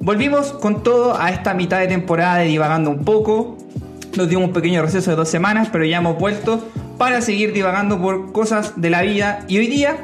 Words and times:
Volvimos 0.00 0.52
con 0.52 0.82
todo 0.82 1.18
a 1.18 1.30
esta 1.30 1.54
mitad 1.54 1.80
de 1.80 1.88
temporada 1.88 2.38
de 2.38 2.46
divagando 2.46 2.90
un 2.90 3.04
poco. 3.04 3.56
Nos 4.16 4.28
dimos 4.28 4.44
un 4.46 4.52
pequeño 4.52 4.82
receso 4.82 5.10
de 5.10 5.16
dos 5.16 5.28
semanas, 5.28 5.68
pero 5.70 5.84
ya 5.84 5.98
hemos 5.98 6.18
vuelto 6.18 6.64
para 6.96 7.20
seguir 7.20 7.52
divagando 7.52 8.00
por 8.00 8.32
cosas 8.32 8.80
de 8.80 8.90
la 8.90 9.02
vida. 9.02 9.44
Y 9.48 9.58
hoy 9.58 9.66
día 9.66 9.96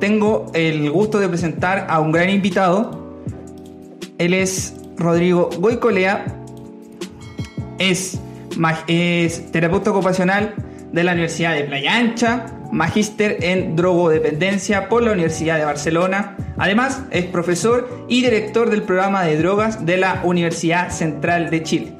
tengo 0.00 0.46
el 0.54 0.90
gusto 0.90 1.18
de 1.18 1.28
presentar 1.28 1.86
a 1.88 2.00
un 2.00 2.12
gran 2.12 2.30
invitado. 2.30 3.20
Él 4.18 4.34
es 4.34 4.74
Rodrigo 4.96 5.50
Goicolea. 5.58 6.24
Es, 7.78 8.20
es 8.86 9.52
terapeuta 9.52 9.90
ocupacional 9.90 10.54
de 10.92 11.04
la 11.04 11.12
Universidad 11.12 11.54
de 11.54 11.64
Playa 11.64 11.96
Ancha, 11.96 12.46
magíster 12.74 13.38
en 13.40 13.76
drogodependencia 13.76 14.88
por 14.88 15.02
la 15.04 15.12
Universidad 15.12 15.58
de 15.58 15.64
Barcelona. 15.64 16.36
Además, 16.58 17.04
es 17.12 17.24
profesor 17.26 17.88
y 18.08 18.22
director 18.22 18.68
del 18.68 18.82
programa 18.82 19.22
de 19.22 19.38
drogas 19.38 19.86
de 19.86 19.96
la 19.96 20.20
Universidad 20.24 20.90
Central 20.90 21.50
de 21.50 21.62
Chile. 21.62 21.96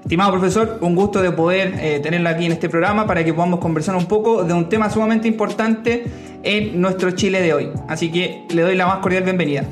Estimado 0.00 0.30
profesor, 0.30 0.78
un 0.80 0.94
gusto 0.94 1.22
de 1.22 1.32
poder 1.32 1.74
eh, 1.76 1.98
tenerlo 2.00 2.28
aquí 2.28 2.46
en 2.46 2.52
este 2.52 2.68
programa 2.68 3.04
para 3.06 3.24
que 3.24 3.34
podamos 3.34 3.58
conversar 3.58 3.96
un 3.96 4.06
poco 4.06 4.44
de 4.44 4.52
un 4.52 4.68
tema 4.68 4.88
sumamente 4.90 5.26
importante 5.26 6.04
en 6.44 6.80
nuestro 6.80 7.10
Chile 7.10 7.40
de 7.40 7.54
hoy. 7.54 7.70
Así 7.88 8.12
que 8.12 8.44
le 8.50 8.62
doy 8.62 8.76
la 8.76 8.86
más 8.86 8.98
cordial 8.98 9.24
bienvenida. 9.24 9.64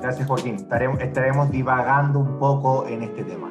Gracias 0.00 0.26
Joaquín, 0.26 0.54
estaremos, 0.54 1.00
estaremos 1.00 1.50
divagando 1.50 2.20
un 2.20 2.38
poco 2.38 2.86
en 2.86 3.02
este 3.02 3.24
tema 3.24 3.49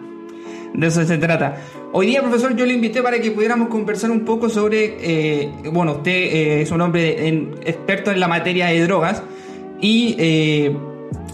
de 0.73 0.88
eso 0.88 1.03
se 1.03 1.17
trata. 1.17 1.58
Hoy 1.92 2.08
día, 2.08 2.22
profesor, 2.22 2.56
yo 2.56 2.66
le 2.66 2.73
invité 2.73 3.02
para 3.02 3.20
que 3.20 3.31
pudiéramos 3.31 3.67
conversar 3.70 4.12
un 4.12 4.23
poco 4.23 4.50
sobre, 4.50 4.98
eh, 5.02 5.50
bueno, 5.72 5.94
usted 5.94 6.12
eh, 6.12 6.62
es 6.62 6.72
un 6.72 6.81
hombre 6.81 7.28
experto 7.66 8.12
en 8.12 8.20
la 8.20 8.28
materia 8.28 8.67
de 8.67 8.84
drogas 8.84 9.23
y 9.81 10.16
eh, 10.20 10.72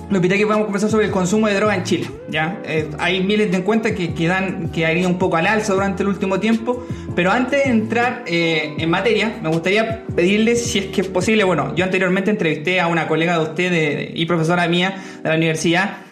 lo 0.09 0.15
invité 0.15 0.35
a 0.35 0.37
que 0.37 0.45
podamos 0.45 0.65
conversar 0.65 0.89
sobre 0.89 1.07
el 1.07 1.11
consumo 1.11 1.47
de 1.47 1.55
droga 1.55 1.75
en 1.75 1.83
Chile. 1.83 2.07
¿ya? 2.29 2.61
hay 2.99 3.21
miles 3.21 3.51
de 3.51 3.57
encuestas 3.57 3.91
que, 3.91 4.13
que, 4.13 4.27
dan, 4.27 4.69
que 4.69 4.85
han 4.85 4.97
ido 4.97 5.09
un 5.09 5.17
poco 5.17 5.35
al 5.35 5.45
alza 5.45 5.73
durante 5.73 6.03
el 6.03 6.09
último 6.09 6.39
tiempo, 6.39 6.85
pero 7.15 7.31
antes 7.31 7.65
de 7.65 7.69
entrar 7.69 8.23
en 8.25 8.89
materia, 8.89 9.39
me 9.41 9.49
gustaría 9.49 10.05
pedirle 10.15 10.55
si 10.55 10.79
es 10.79 10.85
que 10.85 11.01
es 11.01 11.07
posible, 11.07 11.43
bueno, 11.43 11.75
yo 11.75 11.83
anteriormente 11.83 12.31
entrevisté 12.31 12.79
a 12.79 12.87
una 12.87 13.07
colega 13.07 13.37
de 13.37 13.43
usted 13.43 14.11
y 14.13 14.25
profesora 14.25 14.67
mía 14.69 14.95
de 15.21 15.29
la 15.29 15.35
universidad, 15.35 16.04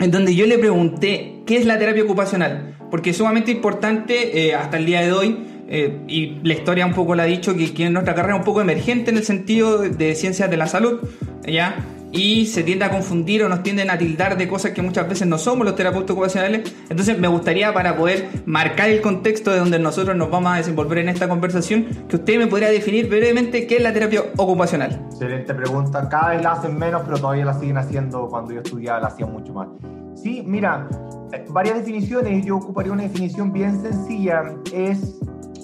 en 0.00 0.10
donde 0.10 0.34
yo 0.34 0.46
le 0.46 0.58
pregunté 0.58 1.42
qué 1.46 1.56
es 1.56 1.66
la 1.66 1.78
terapia 1.78 2.04
ocupacional, 2.04 2.76
porque 2.90 3.10
es 3.10 3.16
sumamente 3.16 3.50
importante 3.50 4.46
eh, 4.46 4.54
hasta 4.54 4.76
el 4.76 4.86
día 4.86 5.00
de 5.00 5.12
hoy, 5.12 5.38
eh, 5.68 5.98
y 6.08 6.38
la 6.42 6.54
historia 6.54 6.86
un 6.86 6.94
poco 6.94 7.14
la 7.14 7.24
ha 7.24 7.26
dicho, 7.26 7.54
que, 7.54 7.72
que 7.74 7.90
nuestra 7.90 8.14
carrera 8.14 8.34
es 8.34 8.40
un 8.40 8.44
poco 8.44 8.60
emergente 8.60 9.10
en 9.10 9.18
el 9.18 9.24
sentido 9.24 9.78
de 9.78 10.14
ciencias 10.14 10.50
de 10.50 10.56
la 10.56 10.66
salud, 10.66 11.00
¿ya? 11.46 11.76
Y 12.12 12.46
se 12.46 12.62
tiende 12.62 12.84
a 12.84 12.90
confundir 12.90 13.42
o 13.44 13.48
nos 13.48 13.62
tienden 13.62 13.90
a 13.90 13.98
tildar 13.98 14.36
de 14.36 14.48
cosas 14.48 14.72
que 14.72 14.82
muchas 14.82 15.08
veces 15.08 15.26
no 15.26 15.38
somos 15.38 15.66
los 15.66 15.76
terapeutas 15.76 16.10
ocupacionales. 16.12 16.74
Entonces 16.88 17.18
me 17.18 17.28
gustaría 17.28 17.72
para 17.74 17.96
poder 17.96 18.28
marcar 18.46 18.88
el 18.88 19.00
contexto 19.00 19.50
de 19.50 19.58
donde 19.58 19.78
nosotros 19.78 20.16
nos 20.16 20.30
vamos 20.30 20.52
a 20.52 20.56
desenvolver 20.56 20.98
en 20.98 21.08
esta 21.08 21.28
conversación, 21.28 21.86
que 22.08 22.16
usted 22.16 22.38
me 22.38 22.46
podría 22.46 22.70
definir 22.70 23.08
brevemente 23.08 23.66
qué 23.66 23.76
es 23.76 23.82
la 23.82 23.92
terapia 23.92 24.22
ocupacional. 24.36 25.06
Excelente 25.10 25.54
pregunta. 25.54 26.08
Cada 26.08 26.30
vez 26.30 26.42
la 26.42 26.52
hacen 26.52 26.78
menos, 26.78 27.02
pero 27.04 27.18
todavía 27.18 27.44
la 27.44 27.54
siguen 27.54 27.78
haciendo. 27.78 28.28
Cuando 28.28 28.52
yo 28.52 28.60
estudiaba 28.60 29.00
la 29.00 29.08
hacían 29.08 29.32
mucho 29.32 29.52
más. 29.52 29.68
Sí, 30.14 30.42
mira, 30.44 30.88
eh, 31.32 31.44
varias 31.50 31.76
definiciones. 31.78 32.44
Yo 32.44 32.56
ocuparía 32.56 32.92
una 32.92 33.02
definición 33.02 33.52
bien 33.52 33.80
sencilla. 33.82 34.54
Es 34.72 35.18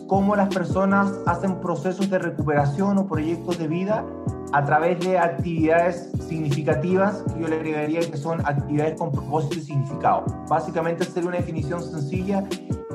cómo 0.07 0.37
las 0.37 0.55
personas 0.55 1.13
hacen 1.27 1.61
procesos 1.61 2.11
de 2.11 2.19
recuperación 2.19 2.99
o 2.99 3.07
proyectos 3.07 3.59
de 3.59 3.69
vida 3.69 4.05
a 4.55 4.65
través 4.65 5.01
de 5.01 5.19
actividades 5.19 6.13
significativas 6.29 7.25
que 7.35 7.41
yo 7.41 7.49
le 7.49 7.57
agregaría 7.57 7.99
que 7.99 8.17
son 8.17 8.41
actividades 8.47 8.97
con 8.97 9.11
propósito 9.11 9.57
y 9.57 9.63
significado. 9.63 10.25
Básicamente 10.49 11.03
sería 11.05 11.29
una 11.29 11.39
definición 11.39 11.83
sencilla 11.83 12.45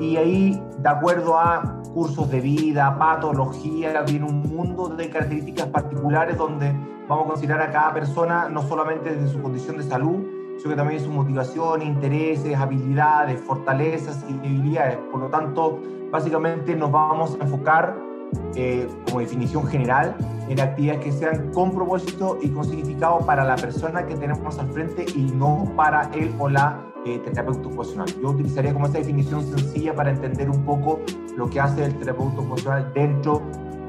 y 0.00 0.16
ahí, 0.16 0.62
de 0.78 0.88
acuerdo 0.88 1.38
a 1.38 1.82
cursos 1.92 2.30
de 2.30 2.40
vida, 2.40 2.96
patología, 2.98 4.00
viene 4.04 4.24
un 4.24 4.40
mundo 4.40 4.88
de 4.88 5.10
características 5.10 5.66
particulares 5.66 6.38
donde 6.38 6.72
vamos 7.06 7.26
a 7.26 7.28
considerar 7.28 7.60
a 7.60 7.70
cada 7.70 7.92
persona 7.92 8.48
no 8.48 8.62
solamente 8.62 9.14
desde 9.14 9.28
su 9.28 9.42
condición 9.42 9.76
de 9.76 9.82
salud, 9.82 10.24
sino 10.56 10.70
que 10.70 10.76
también 10.76 10.98
su 10.98 11.10
motivación, 11.10 11.82
intereses, 11.82 12.56
habilidades, 12.56 13.38
fortalezas 13.38 14.24
y 14.30 14.32
debilidades. 14.32 14.96
Por 15.12 15.20
lo 15.20 15.26
tanto, 15.28 15.78
básicamente 16.10 16.74
nos 16.74 16.90
vamos 16.90 17.36
a 17.38 17.44
enfocar 17.44 18.09
eh, 18.54 18.88
como 19.06 19.20
definición 19.20 19.66
general, 19.66 20.16
en 20.48 20.60
actividades 20.60 21.04
que 21.04 21.12
sean 21.12 21.52
con 21.52 21.72
propósito 21.72 22.38
y 22.42 22.48
con 22.48 22.64
significado 22.64 23.20
para 23.20 23.44
la 23.44 23.56
persona 23.56 24.04
que 24.06 24.16
tenemos 24.16 24.58
al 24.58 24.68
frente 24.70 25.06
y 25.14 25.22
no 25.22 25.72
para 25.76 26.10
él 26.14 26.32
o 26.38 26.48
la 26.48 26.80
eh, 27.06 27.20
terapeuta 27.24 27.68
ocupacional. 27.68 28.08
Yo 28.20 28.30
utilizaría 28.30 28.72
como 28.72 28.86
esta 28.86 28.98
definición 28.98 29.42
sencilla 29.44 29.94
para 29.94 30.10
entender 30.10 30.50
un 30.50 30.64
poco 30.64 31.00
lo 31.36 31.48
que 31.48 31.60
hace 31.60 31.84
el 31.84 31.94
terapeuta 31.94 32.40
ocupacional 32.40 32.92
dentro 32.92 33.42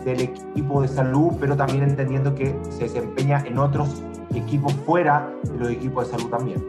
del 0.06 0.22
equipo 0.22 0.82
de 0.82 0.88
salud, 0.88 1.34
pero 1.40 1.56
también 1.56 1.84
entendiendo 1.84 2.34
que 2.36 2.56
se 2.70 2.84
desempeña 2.84 3.44
en 3.46 3.58
otros 3.58 4.04
equipos 4.34 4.74
fuera 4.86 5.32
de 5.44 5.60
los 5.60 5.70
equipos 5.70 6.06
de 6.06 6.18
salud 6.18 6.30
también. 6.30 6.64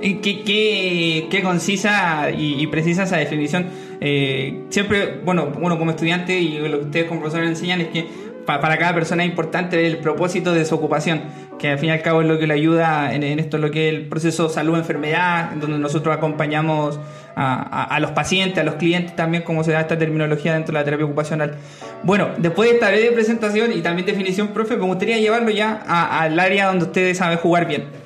¿Qué, 0.00 0.20
qué, 0.20 1.26
qué 1.30 1.42
concisa 1.42 2.30
y, 2.30 2.62
y, 2.62 2.66
precisa 2.68 3.04
esa 3.04 3.16
definición? 3.16 3.66
Eh, 4.00 4.64
siempre, 4.70 5.20
bueno, 5.24 5.52
uno 5.60 5.78
como 5.78 5.90
estudiante 5.90 6.38
y 6.38 6.58
lo 6.58 6.80
que 6.80 6.84
ustedes 6.86 7.06
como 7.06 7.20
profesores 7.20 7.50
enseñan 7.50 7.80
es 7.80 7.88
que 7.88 8.06
para 8.46 8.78
cada 8.78 8.94
persona 8.94 9.24
es 9.24 9.28
importante 9.28 9.86
el 9.86 9.98
propósito 9.98 10.54
de 10.54 10.64
su 10.64 10.76
ocupación, 10.76 11.22
que 11.58 11.70
al 11.70 11.78
fin 11.78 11.88
y 11.88 11.92
al 11.92 12.02
cabo 12.02 12.22
es 12.22 12.28
lo 12.28 12.38
que 12.38 12.46
le 12.46 12.54
ayuda 12.54 13.12
en, 13.12 13.24
esto, 13.24 13.58
lo 13.58 13.70
que 13.70 13.88
es 13.88 13.94
el 13.94 14.06
proceso 14.06 14.48
salud-enfermedad, 14.48 15.50
donde 15.56 15.78
nosotros 15.78 16.16
acompañamos 16.16 17.00
a, 17.34 17.98
los 18.00 18.12
pacientes, 18.12 18.58
a 18.58 18.64
los 18.64 18.76
clientes 18.76 19.14
también, 19.16 19.42
como 19.42 19.64
se 19.64 19.72
da 19.72 19.80
esta 19.80 19.98
terminología 19.98 20.54
dentro 20.54 20.72
de 20.72 20.78
la 20.78 20.84
terapia 20.84 21.04
ocupacional. 21.04 21.56
Bueno, 22.02 22.28
después 22.38 22.70
de 22.70 22.76
esta 22.76 22.88
breve 22.88 23.12
presentación 23.12 23.72
y 23.72 23.82
también 23.82 24.06
definición, 24.06 24.48
profe, 24.48 24.76
me 24.76 24.84
gustaría 24.84 25.18
llevarlo 25.18 25.50
ya 25.50 25.72
al 25.74 26.38
área 26.38 26.68
donde 26.68 26.84
ustedes 26.84 27.18
saben 27.18 27.38
jugar 27.38 27.66
bien. 27.66 28.05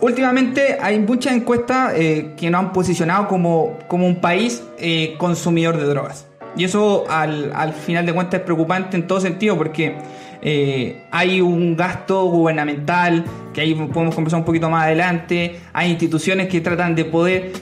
Últimamente 0.00 0.78
hay 0.80 0.98
muchas 0.98 1.34
encuestas 1.34 1.92
eh, 1.94 2.34
que 2.36 2.50
nos 2.50 2.60
han 2.60 2.72
posicionado 2.72 3.28
como, 3.28 3.78
como 3.86 4.06
un 4.06 4.16
país 4.16 4.64
eh, 4.78 5.14
consumidor 5.16 5.76
de 5.76 5.84
drogas. 5.84 6.26
Y 6.56 6.64
eso 6.64 7.04
al, 7.08 7.52
al, 7.54 7.72
final 7.72 8.04
de 8.04 8.12
cuentas 8.12 8.40
es 8.40 8.44
preocupante 8.44 8.96
en 8.96 9.06
todo 9.06 9.20
sentido 9.20 9.56
porque 9.56 9.96
eh, 10.42 11.04
hay 11.10 11.40
un 11.40 11.76
gasto 11.76 12.24
gubernamental, 12.26 13.24
que 13.52 13.60
ahí 13.60 13.74
podemos 13.74 14.14
conversar 14.14 14.40
un 14.40 14.44
poquito 14.44 14.68
más 14.68 14.84
adelante, 14.84 15.60
hay 15.72 15.90
instituciones 15.90 16.48
que 16.48 16.60
tratan 16.60 16.94
de 16.94 17.04
poder 17.04 17.52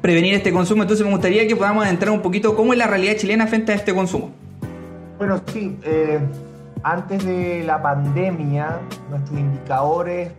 prevenir 0.00 0.34
este 0.34 0.52
consumo, 0.52 0.82
entonces 0.82 1.04
me 1.04 1.12
gustaría 1.12 1.46
que 1.46 1.54
podamos 1.54 1.86
entrar 1.86 2.10
un 2.10 2.22
poquito 2.22 2.56
cómo 2.56 2.72
es 2.72 2.78
la 2.78 2.86
realidad 2.86 3.14
chilena 3.16 3.46
frente 3.46 3.72
a 3.72 3.74
este 3.76 3.94
consumo. 3.94 4.30
Bueno, 5.18 5.40
sí, 5.52 5.76
antes 6.82 7.24
de 7.24 7.62
la 7.64 7.80
pandemia, 7.80 8.80
nuestros 9.10 9.38
indicadores 9.38 10.32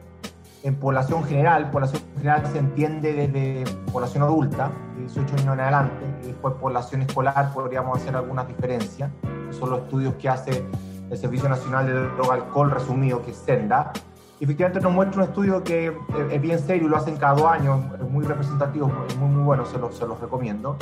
en 0.64 0.76
población 0.76 1.24
general, 1.26 1.70
población 1.72 2.02
general 2.16 2.48
se 2.52 2.58
entiende 2.58 3.14
desde 3.14 3.66
población 3.92 4.24
adulta, 4.24 4.72
de 4.96 5.02
18 5.02 5.34
años 5.36 5.54
en 5.54 5.60
adelante, 5.60 6.06
y 6.24 6.28
después 6.28 6.56
población 6.56 7.02
escolar 7.02 7.52
podríamos 7.54 8.00
hacer 8.00 8.16
algunas 8.16 8.48
diferencias, 8.48 9.12
son 9.52 9.72
los 9.72 9.82
estudios 9.82 10.16
que 10.16 10.30
hace 10.30 10.66
el 11.10 11.18
Servicio 11.18 11.50
Nacional 11.50 11.86
de 11.86 11.94
Droga 11.94 12.36
Alcohol 12.36 12.72
resumido, 12.72 13.22
que 13.22 13.32
es 13.32 13.38
SENDA, 13.38 13.92
y 14.40 14.46
efectivamente 14.46 14.80
nos 14.80 14.94
muestra 14.94 15.22
un 15.22 15.28
estudio 15.28 15.64
que 15.64 15.96
es 16.32 16.42
bien 16.42 16.60
serio 16.60 16.88
lo 16.88 16.98
hacen 16.98 17.18
cada 17.18 17.36
dos 17.36 17.46
años, 17.46 17.82
es 18.02 18.10
muy 18.10 18.26
representativo, 18.26 18.92
es 19.10 19.18
muy, 19.18 19.30
muy 19.30 19.44
bueno, 19.44 19.66
se 19.66 19.78
los, 19.78 19.96
se 19.96 20.08
los 20.08 20.20
recomiendo. 20.20 20.78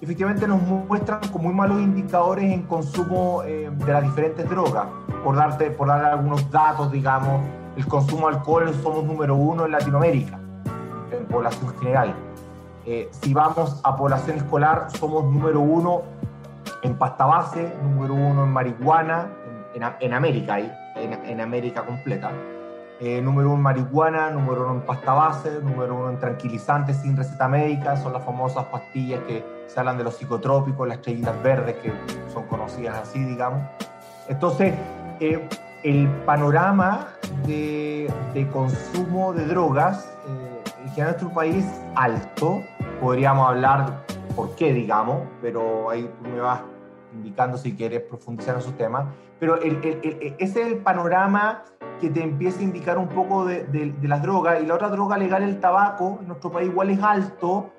Efectivamente 0.00 0.46
nos 0.46 0.60
muestran 0.62 1.20
con 1.32 1.42
muy 1.42 1.54
malos 1.54 1.80
indicadores 1.80 2.44
en 2.44 2.62
consumo 2.62 3.42
eh, 3.44 3.70
de 3.72 3.92
las 3.92 4.02
diferentes 4.02 4.48
drogas, 4.48 4.86
por, 5.24 5.36
darte, 5.36 5.70
por 5.70 5.88
dar 5.88 6.04
algunos 6.04 6.50
datos, 6.50 6.90
digamos, 6.92 7.40
el 7.76 7.86
consumo 7.86 8.28
de 8.28 8.36
alcohol 8.36 8.72
somos 8.82 9.04
número 9.04 9.34
uno 9.34 9.66
en 9.66 9.72
Latinoamérica, 9.72 10.38
en 11.10 11.26
población 11.26 11.74
general. 11.78 12.14
Eh, 12.86 13.08
si 13.10 13.32
vamos 13.32 13.80
a 13.82 13.96
población 13.96 14.36
escolar, 14.36 14.88
somos 14.98 15.24
número 15.24 15.60
uno 15.60 16.02
en 16.82 16.96
pasta 16.96 17.24
base, 17.24 17.74
número 17.82 18.14
uno 18.14 18.44
en 18.44 18.50
marihuana, 18.50 19.28
en, 19.74 20.12
América, 20.12 20.58
en, 20.96 21.40
América 21.40 21.84
completa. 21.84 22.30
Eh, 23.00 23.20
número 23.20 23.48
uno 23.48 23.56
en 23.56 23.62
marihuana, 23.62 24.30
número 24.30 24.64
uno 24.64 24.74
en 24.74 24.80
pasta 24.82 25.14
base, 25.14 25.58
número 25.62 25.96
uno 25.96 26.10
en 26.10 26.20
tranquilizantes 26.20 26.98
sin 26.98 27.16
receta 27.16 27.48
médica, 27.48 27.96
son 27.96 28.12
las 28.12 28.22
famosas 28.24 28.66
pastillas 28.66 29.20
que 29.26 29.44
se 29.66 29.80
hablan 29.80 29.98
de 29.98 30.04
los 30.04 30.16
psicotrópicos, 30.16 30.86
las 30.86 30.98
estrellitas 30.98 31.42
verdes 31.42 31.76
que 31.76 31.92
son 32.32 32.44
conocidas 32.44 32.98
así, 32.98 33.24
digamos. 33.24 33.62
Entonces, 34.28 34.74
eh, 35.20 35.48
el 35.84 36.08
panorama 36.24 37.08
de, 37.46 38.10
de, 38.32 38.48
consumo 38.48 39.34
de 39.34 39.44
drogas 39.44 40.10
eh, 40.26 40.90
en 40.96 41.04
nuestro 41.04 41.28
país 41.28 41.64
alto, 41.94 42.62
podríamos 43.00 43.46
hablar 43.48 44.02
por 44.34 44.54
qué, 44.56 44.72
digamos, 44.72 45.22
pero 45.42 45.90
ahí 45.90 46.10
tú 46.18 46.28
me 46.30 46.40
vas 46.40 46.62
indicando 47.12 47.58
si 47.58 47.76
quieres 47.76 48.00
profundizar 48.00 48.54
en 48.54 48.60
esos 48.60 48.76
temas, 48.78 49.06
pero 49.38 49.60
el, 49.60 49.78
ese 49.82 50.34
es 50.38 50.56
el 50.56 50.78
panorama 50.78 51.64
que 52.00 52.08
te 52.08 52.22
empieza 52.22 52.60
a 52.60 52.62
indicar 52.62 52.96
un 52.96 53.08
poco 53.08 53.44
de, 53.44 53.64
de, 53.64 54.08
las 54.08 54.22
drogas. 54.22 54.62
Y 54.62 54.66
la 54.66 54.74
otra 54.74 54.88
droga 54.88 55.18
legal, 55.18 55.42
el 55.42 55.60
tabaco, 55.60 56.18
en 56.20 56.28
nuestro 56.28 56.50
país 56.50 56.68
igual 56.68 56.90
es 56.90 57.02
alto, 57.02 57.70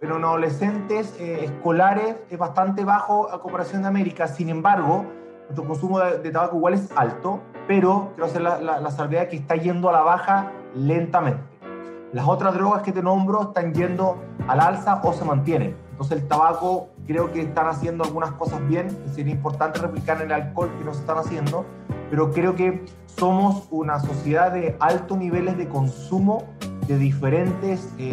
pero 0.00 0.16
en 0.16 0.24
adolescentes 0.24 1.14
eh, 1.20 1.44
escolares 1.44 2.16
es 2.30 2.38
bastante 2.38 2.84
bajo 2.84 3.30
a 3.30 3.40
comparación 3.40 3.82
de 3.82 3.88
América. 3.88 4.26
Sin 4.26 4.48
embargo, 4.48 5.06
nuestro 5.48 5.66
consumo 5.66 6.00
de, 6.00 6.30
tabaco 6.30 6.56
igual 6.56 6.74
es 6.74 6.90
alto, 6.96 7.40
pero 7.66 8.10
quiero 8.14 8.26
hacer 8.26 8.42
la, 8.42 8.58
la, 8.60 8.90
salvedad 8.90 9.28
que 9.28 9.36
está 9.36 9.56
yendo 9.56 9.88
a 9.88 9.92
la 9.92 10.02
baja 10.02 10.52
lentamente. 10.74 11.51
Las 12.12 12.28
otras 12.28 12.52
drogas 12.52 12.82
que 12.82 12.92
te 12.92 13.02
nombro 13.02 13.40
están 13.40 13.72
yendo 13.72 14.18
al 14.46 14.60
alza 14.60 15.00
o 15.02 15.14
se 15.14 15.24
mantienen. 15.24 15.74
Entonces 15.92 16.20
el 16.20 16.28
tabaco 16.28 16.88
creo 17.06 17.32
que 17.32 17.40
están 17.40 17.68
haciendo 17.68 18.04
algunas 18.04 18.32
cosas 18.32 18.60
bien, 18.68 18.88
sería 19.14 19.32
importante 19.32 19.78
replicar 19.78 20.18
en 20.18 20.30
el 20.30 20.32
alcohol 20.32 20.70
que 20.78 20.84
no 20.84 20.92
se 20.92 21.00
están 21.00 21.16
haciendo, 21.16 21.64
pero 22.10 22.30
creo 22.30 22.54
que 22.54 22.84
somos 23.06 23.66
una 23.70 23.98
sociedad 23.98 24.52
de 24.52 24.76
altos 24.78 25.16
niveles 25.16 25.56
de 25.56 25.66
consumo 25.70 26.44
de 26.86 26.98
diferentes 26.98 27.94
eh, 27.96 28.12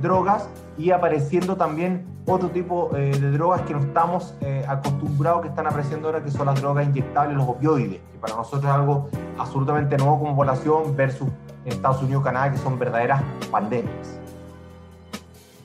drogas 0.00 0.48
y 0.78 0.92
apareciendo 0.92 1.56
también 1.56 2.06
otro 2.26 2.50
tipo 2.50 2.94
eh, 2.94 3.16
de 3.18 3.32
drogas 3.32 3.62
que 3.62 3.72
no 3.72 3.80
estamos 3.80 4.36
eh, 4.42 4.64
acostumbrados 4.68 5.42
que 5.42 5.48
están 5.48 5.66
apareciendo 5.66 6.06
ahora, 6.06 6.22
que 6.22 6.30
son 6.30 6.46
las 6.46 6.60
drogas 6.60 6.86
inyectables, 6.86 7.36
los 7.36 7.48
opioides, 7.48 8.00
que 8.12 8.18
para 8.20 8.36
nosotros 8.36 8.64
es 8.64 8.70
algo 8.70 9.08
absolutamente 9.38 9.96
nuevo 9.96 10.20
como 10.20 10.36
población 10.36 10.94
versus 10.94 11.28
en 11.64 11.72
Estados 11.72 12.02
Unidos 12.02 12.22
y 12.22 12.24
Canadá, 12.24 12.52
que 12.52 12.58
son 12.58 12.78
verdaderas 12.78 13.22
pandemias. 13.50 14.20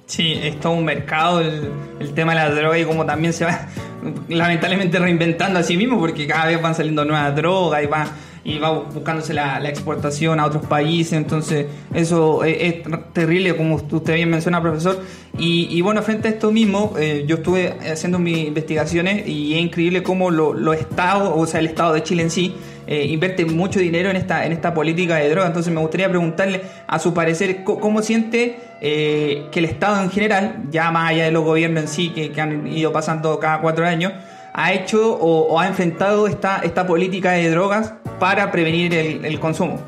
Sí, 0.08 0.34
es 0.42 0.60
todo 0.60 0.74
un 0.74 0.86
mercado 0.86 1.42
el, 1.42 2.14
tema 2.14 2.34
de 2.34 2.40
la 2.40 2.50
droga 2.52 2.78
y 2.78 2.86
como 2.86 3.06
también 3.06 3.34
se 3.34 3.46
va 3.46 3.68
lamentablemente 4.30 5.00
reinventando 5.00 5.60
a 5.60 5.64
sí 5.64 5.78
mismo 5.78 6.00
porque 6.00 6.28
cada 6.28 6.46
vez 6.46 6.62
van 6.62 6.76
saliendo 6.76 7.04
nuevas 7.06 7.36
drogas 7.36 7.84
y 7.84 7.88
va, 7.88 8.08
y 8.44 8.60
va 8.60 8.70
buscándose 8.70 9.34
la, 9.34 9.68
exportación 9.68 10.40
a 10.40 10.46
otros 10.46 10.64
países, 10.68 11.14
entonces 11.14 11.66
eso 11.92 12.44
es, 12.44 12.84
terrible 13.14 13.56
como 13.56 13.76
usted 13.76 14.14
bien 14.14 14.30
menciona, 14.30 14.62
profesor. 14.62 15.02
Y, 15.38 15.82
bueno, 15.82 16.02
frente 16.02 16.30
a 16.30 16.32
esto 16.32 16.52
mismo, 16.52 16.94
eh, 16.98 17.26
yo 17.28 17.38
estuve 17.38 17.76
haciendo 17.92 18.20
mis 18.20 18.38
investigaciones 18.48 19.28
y 19.28 19.56
es 19.56 19.60
increíble 19.60 20.02
cómo 20.02 20.32
los 20.32 20.78
estados, 20.78 21.34
o 21.36 21.46
sea, 21.46 21.60
el 21.60 21.66
estado 21.66 21.94
de 21.94 22.04
Chile 22.04 22.24
en 22.24 22.30
sí, 22.30 22.56
eh, 22.88 23.06
invierte 23.06 23.46
mucho 23.46 23.80
dinero 23.80 24.10
en 24.10 24.16
esta, 24.16 24.46
en 24.46 24.52
esta 24.52 24.74
política 24.74 25.16
de 25.16 25.30
droga. 25.30 25.48
Entonces 25.48 25.74
me 25.74 25.82
gustaría 25.82 26.10
preguntarle, 26.10 26.62
a 26.88 27.00
su 27.00 27.14
parecer, 27.14 27.64
cómo, 27.64 28.02
siente 28.02 28.60
eh, 28.82 29.48
que 29.52 29.60
el 29.60 29.66
Estado 29.66 30.02
en 30.02 30.12
general, 30.12 30.64
ya 30.70 30.92
más 30.92 31.12
allá 31.12 31.26
de 31.26 31.32
los 31.32 31.44
gobiernos 31.44 31.84
en 31.84 31.88
sí, 31.88 32.10
que, 32.10 32.40
han 32.40 32.68
ido 32.68 32.92
pasando 32.92 33.40
cada 33.40 33.62
cuatro 33.62 33.86
años, 33.86 34.14
ha 34.54 34.72
hecho 34.74 35.18
o, 35.20 35.60
ha 35.60 35.68
enfrentado 35.68 36.28
esta, 36.28 36.60
esta 36.60 36.88
política 36.88 37.32
de 37.32 37.50
drogas 37.50 37.94
para 38.20 38.52
prevenir 38.52 38.94
el, 38.94 39.40
consumo. 39.40 39.80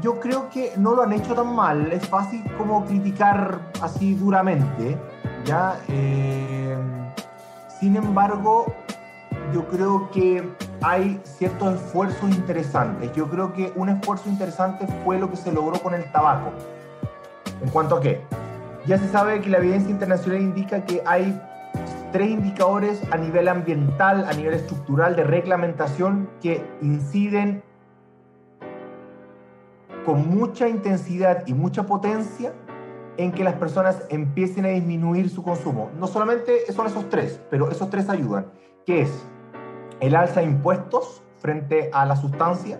Yo 0.00 0.18
creo 0.20 0.48
que 0.48 0.72
no 0.76 0.94
lo 0.94 1.02
han 1.02 1.12
hecho 1.12 1.34
tan 1.34 1.54
mal. 1.54 1.92
Es 1.92 2.06
fácil 2.08 2.42
como 2.56 2.86
criticar 2.86 3.58
así 3.82 4.14
duramente, 4.14 4.96
¿ya? 5.44 5.78
Eh, 5.88 6.76
sin 7.80 7.96
embargo, 7.96 8.72
yo 9.52 9.66
creo 9.68 10.10
que 10.10 10.42
hay 10.84 11.18
ciertos 11.24 11.76
esfuerzos 11.76 12.30
interesantes. 12.30 13.10
Yo 13.14 13.26
creo 13.30 13.54
que 13.54 13.72
un 13.74 13.88
esfuerzo 13.88 14.28
interesante 14.28 14.86
fue 15.02 15.18
lo 15.18 15.30
que 15.30 15.36
se 15.36 15.50
logró 15.50 15.80
con 15.80 15.94
el 15.94 16.04
tabaco. 16.12 16.52
¿En 17.62 17.70
cuanto 17.70 17.96
a 17.96 18.00
qué? 18.02 18.20
Ya 18.86 18.98
se 18.98 19.08
sabe 19.08 19.40
que 19.40 19.48
la 19.48 19.58
evidencia 19.58 19.90
internacional 19.90 20.42
indica 20.42 20.84
que 20.84 21.02
hay 21.06 21.40
tres 22.12 22.28
indicadores 22.28 23.00
a 23.10 23.16
nivel 23.16 23.48
ambiental, 23.48 24.26
a 24.26 24.34
nivel 24.34 24.52
estructural 24.52 25.16
de 25.16 25.24
reglamentación 25.24 26.28
que 26.42 26.62
inciden 26.82 27.62
con 30.04 30.28
mucha 30.28 30.68
intensidad 30.68 31.46
y 31.46 31.54
mucha 31.54 31.84
potencia 31.84 32.52
en 33.16 33.32
que 33.32 33.42
las 33.42 33.54
personas 33.54 34.02
empiecen 34.10 34.66
a 34.66 34.68
disminuir 34.68 35.30
su 35.30 35.42
consumo. 35.42 35.90
No 35.98 36.08
solamente 36.08 36.70
son 36.74 36.86
esos 36.86 37.08
tres, 37.08 37.40
pero 37.50 37.70
esos 37.70 37.88
tres 37.88 38.10
ayudan, 38.10 38.48
que 38.84 39.00
es 39.00 39.26
el 40.06 40.16
alza 40.16 40.40
de 40.40 40.46
impuestos 40.46 41.22
frente 41.38 41.90
a 41.92 42.04
la 42.04 42.16
sustancia, 42.16 42.78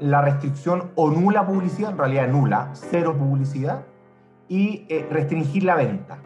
la 0.00 0.22
restricción 0.22 0.92
o 0.94 1.10
nula 1.10 1.44
publicidad, 1.44 1.90
en 1.90 1.98
realidad 1.98 2.28
nula, 2.28 2.70
cero 2.72 3.16
publicidad, 3.18 3.82
y 4.48 4.86
eh, 4.88 5.06
restringir 5.10 5.64
la 5.64 5.74
venta. 5.74 6.18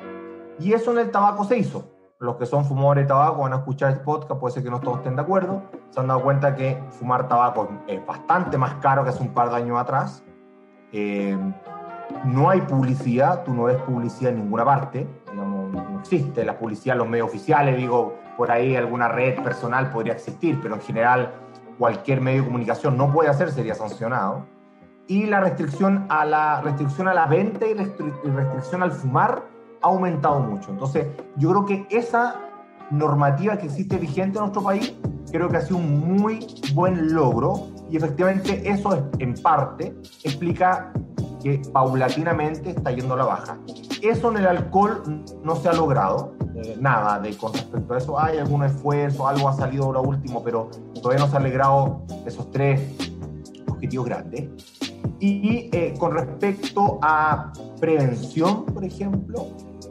Y 0.58 0.72
eso 0.72 0.92
en 0.92 0.98
el 0.98 1.10
tabaco 1.10 1.44
se 1.44 1.56
hizo. 1.56 1.90
Los 2.18 2.36
que 2.36 2.46
son 2.46 2.64
fumadores 2.64 3.04
de 3.04 3.08
tabaco 3.08 3.42
van 3.42 3.52
a 3.52 3.56
escuchar 3.56 3.92
este 3.92 4.04
podcast, 4.04 4.40
puede 4.40 4.52
ser 4.52 4.62
que 4.62 4.70
no 4.70 4.80
todos 4.80 4.98
estén 4.98 5.16
de 5.16 5.22
acuerdo, 5.22 5.62
se 5.90 6.00
han 6.00 6.08
dado 6.08 6.22
cuenta 6.22 6.54
que 6.54 6.78
fumar 6.90 7.28
tabaco 7.28 7.68
es 7.86 8.04
bastante 8.06 8.58
más 8.58 8.74
caro 8.76 9.04
que 9.04 9.10
hace 9.10 9.22
un 9.22 9.32
par 9.32 9.50
de 9.50 9.56
años 9.56 9.78
atrás. 9.78 10.22
Eh, 10.92 11.36
no 12.24 12.50
hay 12.50 12.60
publicidad, 12.62 13.42
tú 13.44 13.54
no 13.54 13.64
ves 13.64 13.76
publicidad 13.82 14.32
en 14.32 14.40
ninguna 14.40 14.64
parte, 14.64 15.06
digamos, 15.30 15.55
existe 16.06 16.44
la 16.44 16.58
publicidad 16.58 16.96
los 16.96 17.08
medios 17.08 17.28
oficiales, 17.28 17.76
digo, 17.76 18.14
por 18.36 18.50
ahí 18.50 18.76
alguna 18.76 19.08
red 19.08 19.42
personal 19.42 19.90
podría 19.90 20.14
existir, 20.14 20.58
pero 20.62 20.74
en 20.76 20.80
general 20.80 21.34
cualquier 21.78 22.20
medio 22.20 22.42
de 22.42 22.46
comunicación 22.46 22.96
no 22.96 23.12
puede 23.12 23.28
hacer, 23.28 23.50
sería 23.50 23.74
sancionado. 23.74 24.46
Y 25.08 25.26
la 25.26 25.40
restricción 25.40 26.06
a 26.08 26.24
la, 26.24 26.60
restricción 26.62 27.08
a 27.08 27.14
la 27.14 27.26
venta 27.26 27.66
y 27.66 27.74
restricción 27.74 28.82
al 28.82 28.92
fumar 28.92 29.44
ha 29.82 29.86
aumentado 29.86 30.40
mucho. 30.40 30.70
Entonces, 30.70 31.06
yo 31.36 31.50
creo 31.50 31.64
que 31.66 31.86
esa 31.96 32.40
normativa 32.90 33.56
que 33.56 33.66
existe 33.66 33.96
vigente 33.96 34.38
en 34.38 34.44
nuestro 34.44 34.62
país, 34.62 34.94
creo 35.30 35.48
que 35.48 35.56
ha 35.56 35.60
sido 35.60 35.78
un 35.78 36.16
muy 36.16 36.46
buen 36.74 37.14
logro 37.14 37.68
y 37.90 37.96
efectivamente 37.96 38.68
eso 38.68 39.10
en 39.18 39.34
parte 39.34 39.94
explica 40.24 40.92
que 41.42 41.62
paulatinamente 41.72 42.70
está 42.70 42.90
yendo 42.90 43.14
a 43.14 43.18
la 43.18 43.24
baja. 43.24 43.58
Eso 44.08 44.30
en 44.30 44.36
el 44.36 44.46
alcohol 44.46 45.24
no 45.42 45.56
se 45.56 45.68
ha 45.68 45.72
logrado, 45.72 46.34
eh, 46.54 46.76
nada 46.78 47.18
de 47.18 47.36
con 47.36 47.52
respecto 47.52 47.92
a 47.92 47.98
eso. 47.98 48.20
Hay 48.20 48.38
algún 48.38 48.62
esfuerzo, 48.62 49.26
algo 49.26 49.48
ha 49.48 49.52
salido 49.52 49.86
ahora 49.86 50.00
último, 50.00 50.44
pero 50.44 50.70
todavía 51.02 51.24
no 51.24 51.30
se 51.30 51.36
han 51.36 51.42
logrado 51.42 52.02
esos 52.24 52.48
tres 52.52 52.80
objetivos 53.66 54.06
grandes. 54.06 54.48
Y 55.18 55.70
eh, 55.72 55.94
con 55.98 56.12
respecto 56.12 57.00
a 57.02 57.52
prevención, 57.80 58.64
por 58.66 58.84
ejemplo, 58.84 59.48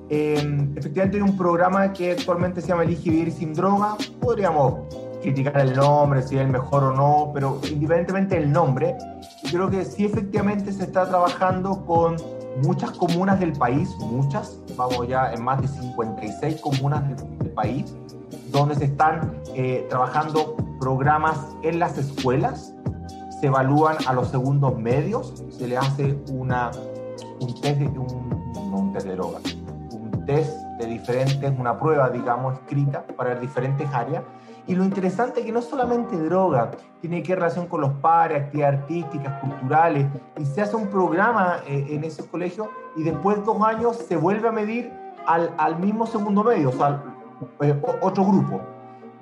eh, 0.09 0.71
efectivamente 0.77 1.17
hay 1.17 1.23
un 1.23 1.35
programa 1.35 1.91
que 1.91 2.11
actualmente 2.11 2.61
se 2.61 2.69
llama 2.69 2.83
Elige 2.83 3.09
Vivir 3.09 3.33
Sin 3.33 3.53
Droga. 3.53 3.97
Podríamos 4.21 4.75
criticar 5.21 5.57
el 5.59 5.75
nombre, 5.75 6.21
si 6.21 6.35
es 6.35 6.41
el 6.41 6.49
mejor 6.49 6.83
o 6.83 6.93
no, 6.93 7.31
pero 7.33 7.59
independientemente 7.63 8.35
del 8.35 8.51
nombre, 8.51 8.95
creo 9.49 9.69
que 9.69 9.83
sí 9.83 10.05
efectivamente 10.05 10.71
se 10.71 10.83
está 10.83 11.05
trabajando 11.07 11.83
con 11.85 12.15
muchas 12.63 12.91
comunas 12.91 13.39
del 13.39 13.53
país, 13.53 13.95
muchas, 13.99 14.59
vamos 14.75 15.07
ya 15.07 15.33
en 15.33 15.43
más 15.43 15.61
de 15.61 15.67
56 15.67 16.61
comunas 16.61 17.03
del, 17.07 17.51
país, 17.55 17.95
donde 18.51 18.75
se 18.75 18.85
están 18.85 19.41
eh, 19.55 19.85
trabajando 19.89 20.57
programas 20.79 21.37
en 21.63 21.79
las 21.79 21.97
escuelas, 21.97 22.73
se 23.39 23.47
evalúan 23.47 23.95
a 24.07 24.13
los 24.13 24.29
segundos 24.29 24.77
medios, 24.77 25.43
se 25.49 25.67
le 25.67 25.77
hace 25.77 26.17
una, 26.31 26.71
un 27.39 27.61
test 27.61 27.79
de, 27.79 27.87
un, 27.87 28.53
un 28.73 28.91
test 28.91 29.07
de 29.07 29.15
drogas, 29.15 29.41
un 29.93 30.25
test 30.25 30.51
de 30.79 30.85
diferentes, 30.87 31.53
una 31.57 31.79
prueba, 31.79 32.09
digamos, 32.09 32.55
escrita 32.55 33.05
para 33.15 33.35
diferentes 33.35 33.87
áreas, 33.93 34.23
y 34.67 34.75
lo 34.75 34.83
interesante 34.83 35.41
es 35.41 35.45
que 35.45 35.51
no 35.51 35.61
solamente 35.61 36.17
droga, 36.17 36.71
tiene 36.99 37.21
que 37.21 37.35
relación 37.35 37.67
con 37.67 37.81
los 37.81 37.91
padres, 37.93 38.43
actividades 38.43 38.79
artísticas, 38.79 39.39
culturales, 39.39 40.07
y 40.37 40.45
se 40.45 40.61
hace 40.61 40.75
un 40.75 40.87
programa 40.87 41.57
eh, 41.67 41.85
en 41.89 42.03
ese 42.03 42.25
colegio 42.27 42.69
y 42.95 43.03
después 43.03 43.37
de 43.37 43.43
dos 43.43 43.61
años 43.61 43.95
se 43.97 44.15
vuelve 44.17 44.47
a 44.47 44.51
medir 44.51 44.91
al, 45.27 45.53
al 45.57 45.77
mismo 45.79 46.07
segundo 46.07 46.43
medio, 46.43 46.69
o 46.69 46.71
sea, 46.71 47.03
eh, 47.61 47.79
otro 48.01 48.25
grupo. 48.25 48.61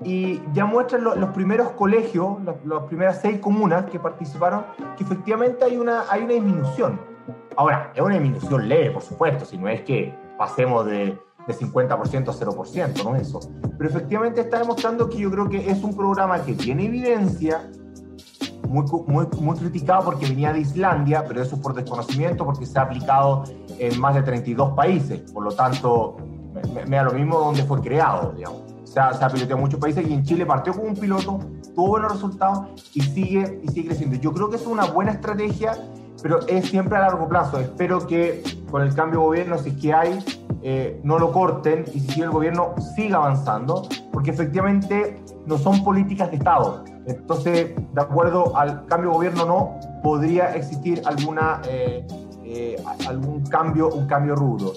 Y 0.04 0.42
ya 0.54 0.66
muestran 0.66 1.04
los 1.04 1.30
primeros 1.30 1.72
colegios, 1.72 2.38
las 2.66 2.84
primeras 2.84 3.22
seis 3.22 3.40
comunas 3.40 3.86
que 3.86 4.00
participaron, 4.00 4.66
que 4.98 5.04
efectivamente 5.04 5.64
hay 5.64 5.78
una, 5.78 6.04
hay 6.10 6.24
una 6.24 6.34
disminución. 6.34 7.00
Ahora, 7.56 7.92
es 7.94 8.02
una 8.02 8.16
disminución 8.16 8.68
leve, 8.68 8.92
por 8.92 9.02
supuesto, 9.02 9.46
si 9.46 9.58
no 9.58 9.70
es 9.70 9.82
que 9.82 10.14
pasemos 10.38 10.86
de 10.86 11.18
de 11.48 11.54
50% 11.54 12.30
a 12.30 12.34
0%, 12.34 13.04
no 13.04 13.16
eso. 13.16 13.40
Pero 13.78 13.90
efectivamente 13.90 14.42
está 14.42 14.60
demostrando 14.60 15.10
que 15.10 15.20
yo 15.20 15.32
creo 15.32 15.50
que 15.50 15.70
es 15.70 15.84
un 15.84 15.96
programa 15.96 16.44
que 16.44 16.54
tiene 16.54 16.86
evidencia, 16.86 17.70
muy, 18.68 18.86
muy, 19.08 19.28
muy 19.40 19.58
criticado 19.58 20.06
porque 20.06 20.26
venía 20.26 20.52
de 20.52 20.62
Islandia, 20.62 21.24
pero 21.28 21.42
eso 21.42 21.56
es 21.56 21.62
por 21.62 21.74
desconocimiento, 21.76 22.44
porque 22.46 22.66
se 22.66 22.80
ha 22.80 22.84
aplicado 22.84 23.44
en 23.78 24.00
más 24.00 24.16
de 24.16 24.24
32 24.24 24.72
países, 24.72 25.32
por 25.32 25.44
lo 25.44 25.52
tanto, 25.52 26.18
me, 26.88 26.96
da 26.96 27.04
lo 27.04 27.12
mismo 27.12 27.40
donde 27.40 27.64
fue 27.64 27.82
creado, 27.82 28.34
digamos. 28.36 28.62
O 28.84 28.88
sea, 28.88 29.14
se 29.14 29.24
ha 29.24 29.28
piloteado 29.28 29.56
en 29.56 29.62
muchos 29.62 29.80
países 29.80 30.08
y 30.08 30.14
en 30.14 30.24
Chile 30.24 30.46
partió 30.46 30.74
con 30.74 30.88
un 30.88 30.96
piloto, 30.96 31.40
tuvo 31.74 31.88
buenos 31.90 32.12
resultados 32.12 32.68
y 32.94 33.02
sigue, 33.02 33.60
y 33.64 33.68
sigue 33.70 33.88
creciendo. 33.88 34.18
Yo 34.18 34.32
creo 34.34 34.50
que 34.50 34.58
es 34.58 34.68
una 34.68 34.86
buena 34.86 35.12
estrategia, 35.12 35.76
pero 36.22 36.46
es 36.48 36.70
siempre 36.70 36.98
a 36.98 37.02
largo 37.02 37.28
plazo. 37.28 37.60
Espero 37.60 38.06
que 38.06 38.44
con 38.70 38.82
el 38.82 38.94
cambio 38.94 39.20
de 39.20 39.26
gobierno, 39.26 39.58
si 39.58 39.70
es 39.70 39.76
que 39.78 39.94
hay, 39.94 40.20
eh, 40.66 41.02
no 41.04 41.20
lo 41.20 41.34
corten 41.34 41.84
y 41.94 42.00
si 42.00 42.22
el 42.22 42.30
gobierno 42.30 42.74
siga 42.96 43.18
avanzando, 43.18 43.86
porque 44.14 44.32
efectivamente 44.32 45.22
no 45.46 45.58
son 45.58 45.84
políticas 45.84 46.32
de 46.32 46.38
Estado. 46.38 46.86
Entonces, 47.06 47.72
de 47.76 48.02
acuerdo 48.02 48.56
al 48.56 48.86
cambio 48.86 49.10
de 49.10 49.16
gobierno, 49.16 49.46
no 49.46 49.80
podría 50.02 50.56
existir 50.56 51.02
alguna, 51.04 51.62
eh, 51.68 52.08
eh, 52.46 52.82
algún 53.10 53.46
cambio, 53.48 53.90
un 53.90 54.08
cambio 54.08 54.36
rudo. 54.36 54.72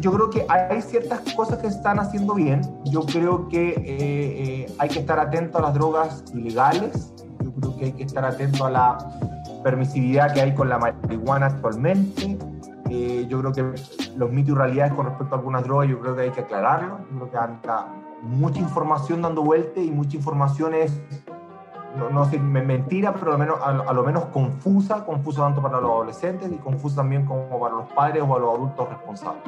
Yo 0.00 0.12
creo 0.12 0.30
que 0.30 0.46
hay 0.48 0.80
ciertas 0.80 1.20
cosas 1.34 1.58
que 1.58 1.66
están 1.66 1.98
haciendo 1.98 2.34
bien. 2.34 2.60
Yo 2.84 3.00
creo 3.02 3.48
que 3.48 4.66
hay 4.78 4.88
que 4.88 5.00
estar 5.00 5.18
atento 5.18 5.58
a 5.58 5.62
las 5.62 5.74
drogas 5.74 6.24
ilegales. 6.34 7.12
Yo 7.40 7.52
creo 7.52 7.76
que 7.76 7.84
hay 7.86 7.92
que 7.92 8.04
estar 8.04 8.24
atento 8.24 8.64
a 8.64 8.70
la 8.70 8.98
permisividad 9.64 10.32
que 10.34 10.40
hay 10.40 10.54
con 10.54 10.68
la 10.68 10.78
marihuana 10.78 11.46
actualmente. 11.46 12.38
Yo 13.28 13.40
creo 13.40 13.52
que 13.52 13.74
los 14.16 14.30
mitos 14.30 14.52
y 14.52 14.54
realidades 14.54 14.92
con 14.94 15.06
respecto 15.06 15.34
a 15.34 15.38
algunas 15.38 15.64
drogas, 15.64 15.88
yo 15.88 16.00
creo 16.00 16.16
que 16.16 16.22
hay 16.22 16.30
que 16.30 16.40
aclararlo. 16.40 16.98
Yo 17.10 17.16
creo 17.16 17.30
que 17.30 17.36
anda 17.36 17.86
mucha 18.22 18.60
información 18.60 19.22
dando 19.22 19.42
vuelta 19.42 19.80
y 19.80 19.90
mucha 19.90 20.16
información 20.16 20.74
es, 20.74 21.00
no, 21.96 22.10
no 22.10 22.24
sé, 22.28 22.38
mentira, 22.38 23.14
pero 23.14 23.28
a 23.28 23.32
lo, 23.32 23.38
menos, 23.38 23.58
a, 23.62 23.92
lo 23.92 24.02
menos 24.02 24.24
confusa, 24.26 25.04
confusa 25.04 25.42
tanto 25.42 25.62
para 25.62 25.80
los 25.80 25.90
adolescentes 25.90 26.50
y 26.50 26.56
confusa 26.56 26.96
también 26.96 27.24
como 27.24 27.60
para 27.60 27.74
los 27.74 27.92
padres 27.92 28.22
o 28.22 28.28
para 28.28 28.40
los 28.40 28.54
adultos 28.54 28.88
responsables. 28.88 29.42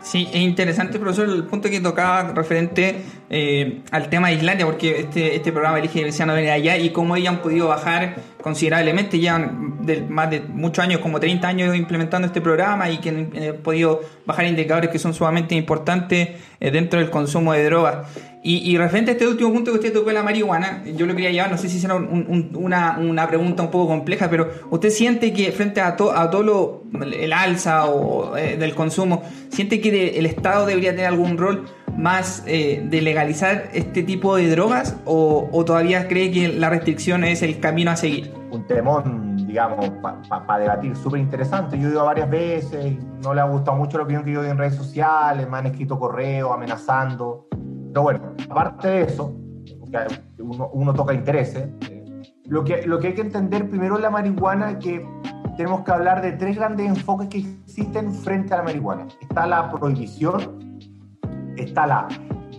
Sí, 0.00 0.28
es 0.32 0.40
interesante, 0.40 0.98
profesor, 0.98 1.28
el 1.28 1.44
punto 1.44 1.68
que 1.68 1.80
tocaba 1.80 2.22
referente 2.32 3.04
eh, 3.32 3.82
al 3.92 4.08
tema 4.08 4.28
de 4.28 4.34
Islandia, 4.34 4.66
porque 4.66 5.00
este, 5.00 5.36
este 5.36 5.52
programa 5.52 5.78
elige 5.78 6.04
no 6.26 6.34
venir 6.34 6.50
allá 6.50 6.76
y 6.76 6.90
cómo 6.90 7.14
ellos 7.14 7.28
han 7.28 7.42
podido 7.42 7.68
bajar 7.68 8.16
considerablemente, 8.42 9.20
llevan 9.20 9.86
de, 9.86 10.02
más 10.02 10.30
de 10.30 10.40
muchos 10.40 10.82
años, 10.82 11.00
como 11.00 11.20
30 11.20 11.46
años 11.46 11.76
implementando 11.76 12.26
este 12.26 12.40
programa 12.40 12.90
y 12.90 12.98
que 12.98 13.08
han 13.10 13.30
eh, 13.34 13.52
podido 13.52 14.00
bajar 14.26 14.46
indicadores 14.46 14.90
que 14.90 14.98
son 14.98 15.14
sumamente 15.14 15.54
importantes 15.54 16.30
eh, 16.58 16.70
dentro 16.72 16.98
del 16.98 17.10
consumo 17.10 17.52
de 17.52 17.64
drogas. 17.64 18.08
Y, 18.42 18.74
referente 18.78 19.10
a 19.10 19.12
este 19.12 19.28
último 19.28 19.52
punto 19.52 19.70
que 19.70 19.76
usted 19.76 19.92
tocó 19.92 20.08
de 20.08 20.14
la 20.14 20.22
marihuana, 20.22 20.82
yo 20.96 21.04
lo 21.04 21.14
quería 21.14 21.30
llevar, 21.30 21.50
no 21.50 21.58
sé 21.58 21.68
si 21.68 21.78
será 21.78 21.96
una, 21.96 22.96
una, 22.98 23.28
pregunta 23.28 23.62
un 23.62 23.70
poco 23.70 23.88
compleja, 23.88 24.30
pero 24.30 24.50
¿usted 24.70 24.88
siente 24.88 25.34
que 25.34 25.52
frente 25.52 25.82
a, 25.82 25.88
a 25.88 26.30
todo 26.30 26.42
lo, 26.42 26.84
el 27.04 27.34
alza 27.34 27.84
o, 27.84 28.38
eh, 28.38 28.56
del 28.56 28.74
consumo, 28.74 29.22
siente 29.50 29.78
que 29.82 30.18
el 30.18 30.24
Estado 30.24 30.64
debería 30.64 30.92
tener 30.92 31.08
algún 31.08 31.36
rol 31.36 31.66
más 31.96 32.42
eh, 32.46 32.86
de 32.88 33.02
legalizar 33.02 33.68
este 33.72 34.02
tipo 34.02 34.36
de 34.36 34.50
drogas 34.50 34.96
o, 35.04 35.48
todavía 35.64 36.08
cree 36.08 36.30
que 36.30 36.48
la 36.48 36.70
restricción 36.70 37.24
es 37.24 37.42
el 37.42 37.60
camino 37.60 37.90
a 37.90 37.96
seguir? 37.96 38.32
Un 38.50 38.66
temón, 38.66 39.46
digamos, 39.46 39.90
para 40.28 40.58
debatir, 40.58 40.96
súper 40.96 41.20
interesante. 41.20 41.78
Yo 41.78 41.88
he 41.88 41.90
ido 41.92 42.04
varias 42.04 42.30
veces, 42.30 42.96
no 43.22 43.34
le 43.34 43.40
ha 43.40 43.44
gustado 43.44 43.76
mucho 43.76 43.98
la 43.98 44.04
opinión 44.04 44.24
que 44.24 44.32
yo 44.32 44.40
doy 44.42 44.50
en 44.50 44.58
redes 44.58 44.74
sociales, 44.74 45.48
me 45.48 45.58
han 45.58 45.66
escrito 45.66 45.98
correos 45.98 46.50
amenazando 46.52 47.46
pero 47.92 48.02
bueno, 48.02 48.20
aparte 48.48 48.88
de 48.88 49.02
eso, 49.02 49.34
uno, 50.38 50.94
toca 50.94 51.12
intereses, 51.12 51.68
eh, 51.90 52.22
lo, 52.46 52.62
que, 52.62 52.86
lo 52.86 53.00
que 53.00 53.08
hay 53.08 53.14
que 53.14 53.22
entender 53.22 53.68
primero 53.68 53.96
en 53.96 54.02
la 54.02 54.10
marihuana 54.10 54.72
es 54.72 54.76
que 54.78 55.06
tenemos 55.56 55.82
que 55.82 55.90
hablar 55.90 56.22
de 56.22 56.32
tres 56.32 56.56
grandes 56.56 56.86
enfoques 56.86 57.28
que 57.28 57.38
existen 57.38 58.14
frente 58.14 58.54
a 58.54 58.58
la 58.58 58.62
marihuana. 58.62 59.08
Está 59.20 59.46
la 59.46 59.70
prohibición, 59.70 60.59
está 61.62 61.86
la 61.86 62.08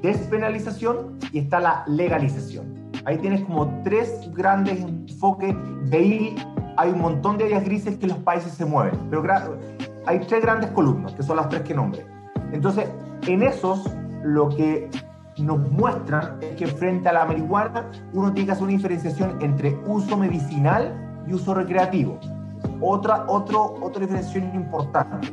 despenalización 0.01 1.17
y 1.31 1.39
está 1.39 1.60
la 1.60 1.84
legalización. 1.88 2.91
Ahí 3.05 3.17
tienes 3.17 3.41
como 3.41 3.81
tres 3.84 4.29
grandes 4.34 4.79
enfoques. 4.79 5.55
De 5.86 5.98
ahí 5.98 6.36
hay 6.77 6.91
un 6.91 7.00
montón 7.00 7.38
de 7.38 7.46
áreas 7.46 7.63
grises 7.63 7.98
que 7.98 8.08
los 8.08 8.17
países 8.20 8.53
se 8.53 8.65
mueven. 8.65 8.98
Pero 9.10 9.24
hay 10.05 10.20
tres 10.20 10.41
grandes 10.41 10.72
columnas, 10.72 11.13
que 11.13 11.24
son 11.24 11.38
las 11.38 11.50
tres 11.50 11.62
que 11.62 11.74
nombré. 11.74 12.05
Entonces, 12.51 12.88
en 13.27 13.43
esos, 13.43 13.89
lo 14.24 14.50
que 14.50 14.89
nos 15.38 15.60
muestra 15.72 16.38
que 16.58 16.67
frente 16.67 17.10
a 17.10 17.13
la 17.13 17.25
marihuana 17.25 17.89
uno 18.13 18.31
tiene 18.34 18.48
que 18.48 18.51
hacer 18.51 18.63
una 18.63 18.74
diferenciación 18.74 19.38
entre 19.41 19.75
uso 19.88 20.17
medicinal 20.17 21.24
y 21.27 21.34
uso 21.34 21.53
recreativo. 21.53 22.20
Otra, 22.79 23.25
otro, 23.27 23.75
otra 23.81 24.01
diferenciación 24.01 24.53
importante. 24.55 25.31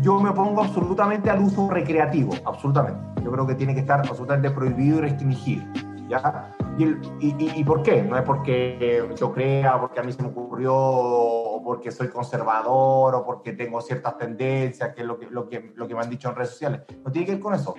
Yo 0.00 0.20
me 0.20 0.30
opongo 0.30 0.62
absolutamente 0.62 1.30
al 1.30 1.42
uso 1.42 1.68
recreativo, 1.70 2.32
absolutamente. 2.44 3.22
Yo 3.22 3.32
creo 3.32 3.46
que 3.46 3.54
tiene 3.54 3.74
que 3.74 3.80
estar 3.80 4.00
absolutamente 4.00 4.50
prohibido 4.50 4.98
y 4.98 5.00
restringido. 5.00 5.64
¿ya? 6.08 6.54
¿Y, 6.78 6.84
y, 6.84 7.52
y, 7.56 7.64
por 7.64 7.82
qué? 7.82 8.02
No 8.02 8.16
es 8.16 8.22
porque 8.22 9.04
yo 9.18 9.32
crea, 9.32 9.80
porque 9.80 10.00
a 10.00 10.02
mí 10.02 10.12
se 10.12 10.22
me 10.22 10.28
ocurrió, 10.28 10.74
o 10.74 11.62
porque 11.62 11.90
soy 11.90 12.08
conservador, 12.08 13.14
o 13.14 13.24
porque 13.24 13.52
tengo 13.52 13.80
ciertas 13.80 14.16
tendencias, 14.16 14.94
que 14.94 15.02
es 15.02 15.06
lo 15.06 15.18
que, 15.18 15.26
lo 15.26 15.48
que, 15.48 15.72
lo 15.74 15.88
que 15.88 15.94
me 15.94 16.00
han 16.00 16.10
dicho 16.10 16.28
en 16.28 16.36
redes 16.36 16.50
sociales. 16.50 16.82
No 17.04 17.10
tiene 17.10 17.26
que 17.26 17.32
ver 17.32 17.40
con 17.40 17.54
eso 17.54 17.74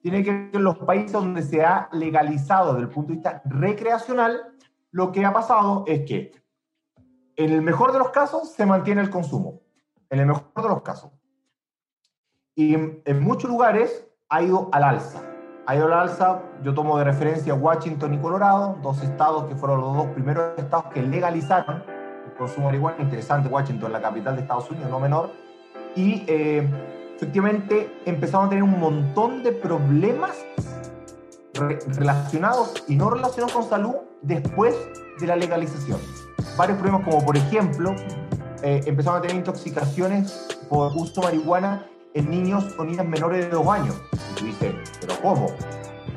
tiene 0.00 0.24
que 0.24 0.30
ver 0.32 0.50
con 0.50 0.64
los 0.64 0.78
países 0.78 1.12
donde 1.12 1.42
se 1.42 1.62
ha 1.62 1.88
legalizado 1.92 2.72
desde 2.72 2.86
el 2.86 2.88
punto 2.88 3.08
de 3.08 3.14
vista 3.16 3.42
recreacional, 3.44 4.40
lo 4.90 5.12
que 5.12 5.24
ha 5.24 5.32
pasado 5.32 5.84
es 5.86 6.00
que 6.06 6.32
en 7.36 7.52
el 7.52 7.62
mejor 7.62 7.92
de 7.92 7.98
los 7.98 8.10
casos 8.10 8.50
se 8.50 8.66
mantiene 8.66 9.02
el 9.02 9.10
consumo, 9.10 9.60
en 10.08 10.20
el 10.20 10.26
mejor 10.26 10.50
de 10.54 10.68
los 10.68 10.82
casos. 10.82 11.10
Y 12.54 12.74
en, 12.74 13.20
muchos 13.20 13.50
lugares 13.50 14.06
ha 14.28 14.42
ido 14.42 14.68
al 14.72 14.84
alza. 14.84 15.22
Ha 15.66 15.76
ido 15.76 15.86
al 15.86 15.92
alza, 15.92 16.42
yo 16.62 16.74
tomo 16.74 16.98
de 16.98 17.04
referencia 17.04 17.54
Washington 17.54 18.14
y 18.14 18.18
Colorado, 18.18 18.78
dos 18.82 19.02
estados 19.02 19.44
que 19.44 19.54
fueron 19.54 19.80
los 19.80 19.96
dos 19.96 20.06
primeros 20.08 20.58
estados 20.58 20.86
que 20.92 21.02
legalizaron 21.02 21.84
el 22.26 22.34
consumo 22.36 22.66
de 22.66 22.72
marihuana. 22.72 23.02
Interesante, 23.02 23.48
Washington, 23.48 23.92
la 23.92 24.00
capital 24.00 24.34
de 24.34 24.42
Estados 24.42 24.70
Unidos, 24.70 24.90
no 24.90 24.98
menor. 24.98 25.30
Y 25.94 26.24
eh, 26.26 26.68
efectivamente 27.16 27.92
empezamos 28.04 28.46
a 28.46 28.50
tener 28.50 28.64
un 28.64 28.78
montón 28.80 29.42
de 29.42 29.52
problemas 29.52 30.44
relacionados 31.96 32.84
y 32.88 32.96
no 32.96 33.10
relacionados 33.10 33.52
con 33.52 33.64
salud 33.64 33.94
después 34.22 34.76
de 35.20 35.26
la 35.26 35.36
legalización. 35.36 36.00
Varios 36.56 36.78
problemas 36.78 37.04
como 37.04 37.24
por 37.24 37.36
ejemplo, 37.36 37.94
eh, 38.62 38.82
empezamos 38.86 39.18
a 39.18 39.22
tener 39.22 39.36
intoxicaciones 39.36 40.48
por 40.68 40.92
uso 40.96 41.20
de 41.20 41.26
marihuana 41.28 41.89
en 42.14 42.30
niños 42.30 42.74
o 42.78 42.84
niñas 42.84 43.06
menores 43.06 43.44
de 43.46 43.50
dos 43.50 43.66
años. 43.68 44.00
Y 44.12 44.38
tú 44.38 44.44
dices, 44.46 44.74
¿pero 45.00 45.14
cómo? 45.20 45.46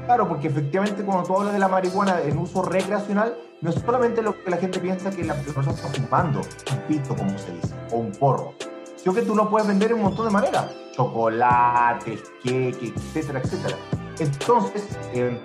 Claro, 0.06 0.28
porque 0.28 0.48
efectivamente 0.48 1.04
cuando 1.04 1.24
tú 1.24 1.38
hablas 1.38 1.54
de 1.54 1.60
la 1.60 1.68
marihuana 1.68 2.22
en 2.22 2.38
uso 2.38 2.62
recreacional, 2.62 3.38
no 3.62 3.70
es 3.70 3.76
solamente 3.78 4.22
lo 4.22 4.42
que 4.44 4.50
la 4.50 4.58
gente 4.58 4.80
piensa 4.80 5.10
que 5.10 5.24
la 5.24 5.36
persona 5.36 5.72
está 5.72 5.88
fumando, 5.88 6.42
un 6.42 6.80
pito 6.88 7.16
como 7.16 7.38
se 7.38 7.54
dice, 7.54 7.74
o 7.92 7.98
un 7.98 8.12
porro, 8.12 8.54
sino 8.98 9.16
que 9.16 9.22
tú 9.22 9.36
lo 9.36 9.50
puedes 9.50 9.68
vender 9.68 9.92
en 9.92 9.98
un 9.98 10.04
montón 10.04 10.26
de 10.26 10.32
maneras 10.32 10.76
chocolates, 10.94 12.24
queques, 12.44 12.92
etcétera, 12.96 13.40
etcétera. 13.40 13.78
Entonces, 14.20 14.98
eh, 15.14 15.40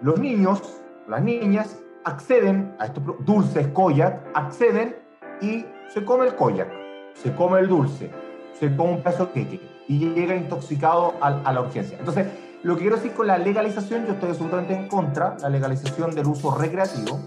los 0.00 0.18
niños, 0.18 0.80
las 1.06 1.22
niñas, 1.22 1.78
acceden 2.04 2.74
a 2.78 2.86
estos 2.86 3.04
dulces, 3.24 3.66
koyak, 3.68 4.22
acceden 4.34 4.96
y 5.40 5.64
se 5.88 6.04
come 6.04 6.26
el 6.26 6.34
koyak, 6.34 6.70
se 7.14 7.34
come 7.34 7.60
el 7.60 7.68
dulce, 7.68 8.10
come 8.76 8.92
un 8.92 9.02
pedazo 9.02 9.26
de 9.26 9.32
queque 9.32 9.60
y 9.88 9.98
llega 9.98 10.34
intoxicado 10.34 11.14
a, 11.20 11.52
la 11.52 11.60
urgencia. 11.60 11.98
Entonces, 11.98 12.26
lo 12.62 12.74
que 12.74 12.82
quiero 12.82 12.96
decir 12.96 13.12
con 13.12 13.26
la 13.26 13.38
legalización, 13.38 14.06
yo 14.06 14.14
estoy 14.14 14.30
absolutamente 14.30 14.74
en 14.74 14.88
contra, 14.88 15.36
la 15.40 15.48
legalización 15.48 16.14
del 16.14 16.26
uso 16.26 16.54
recreativo. 16.56 17.20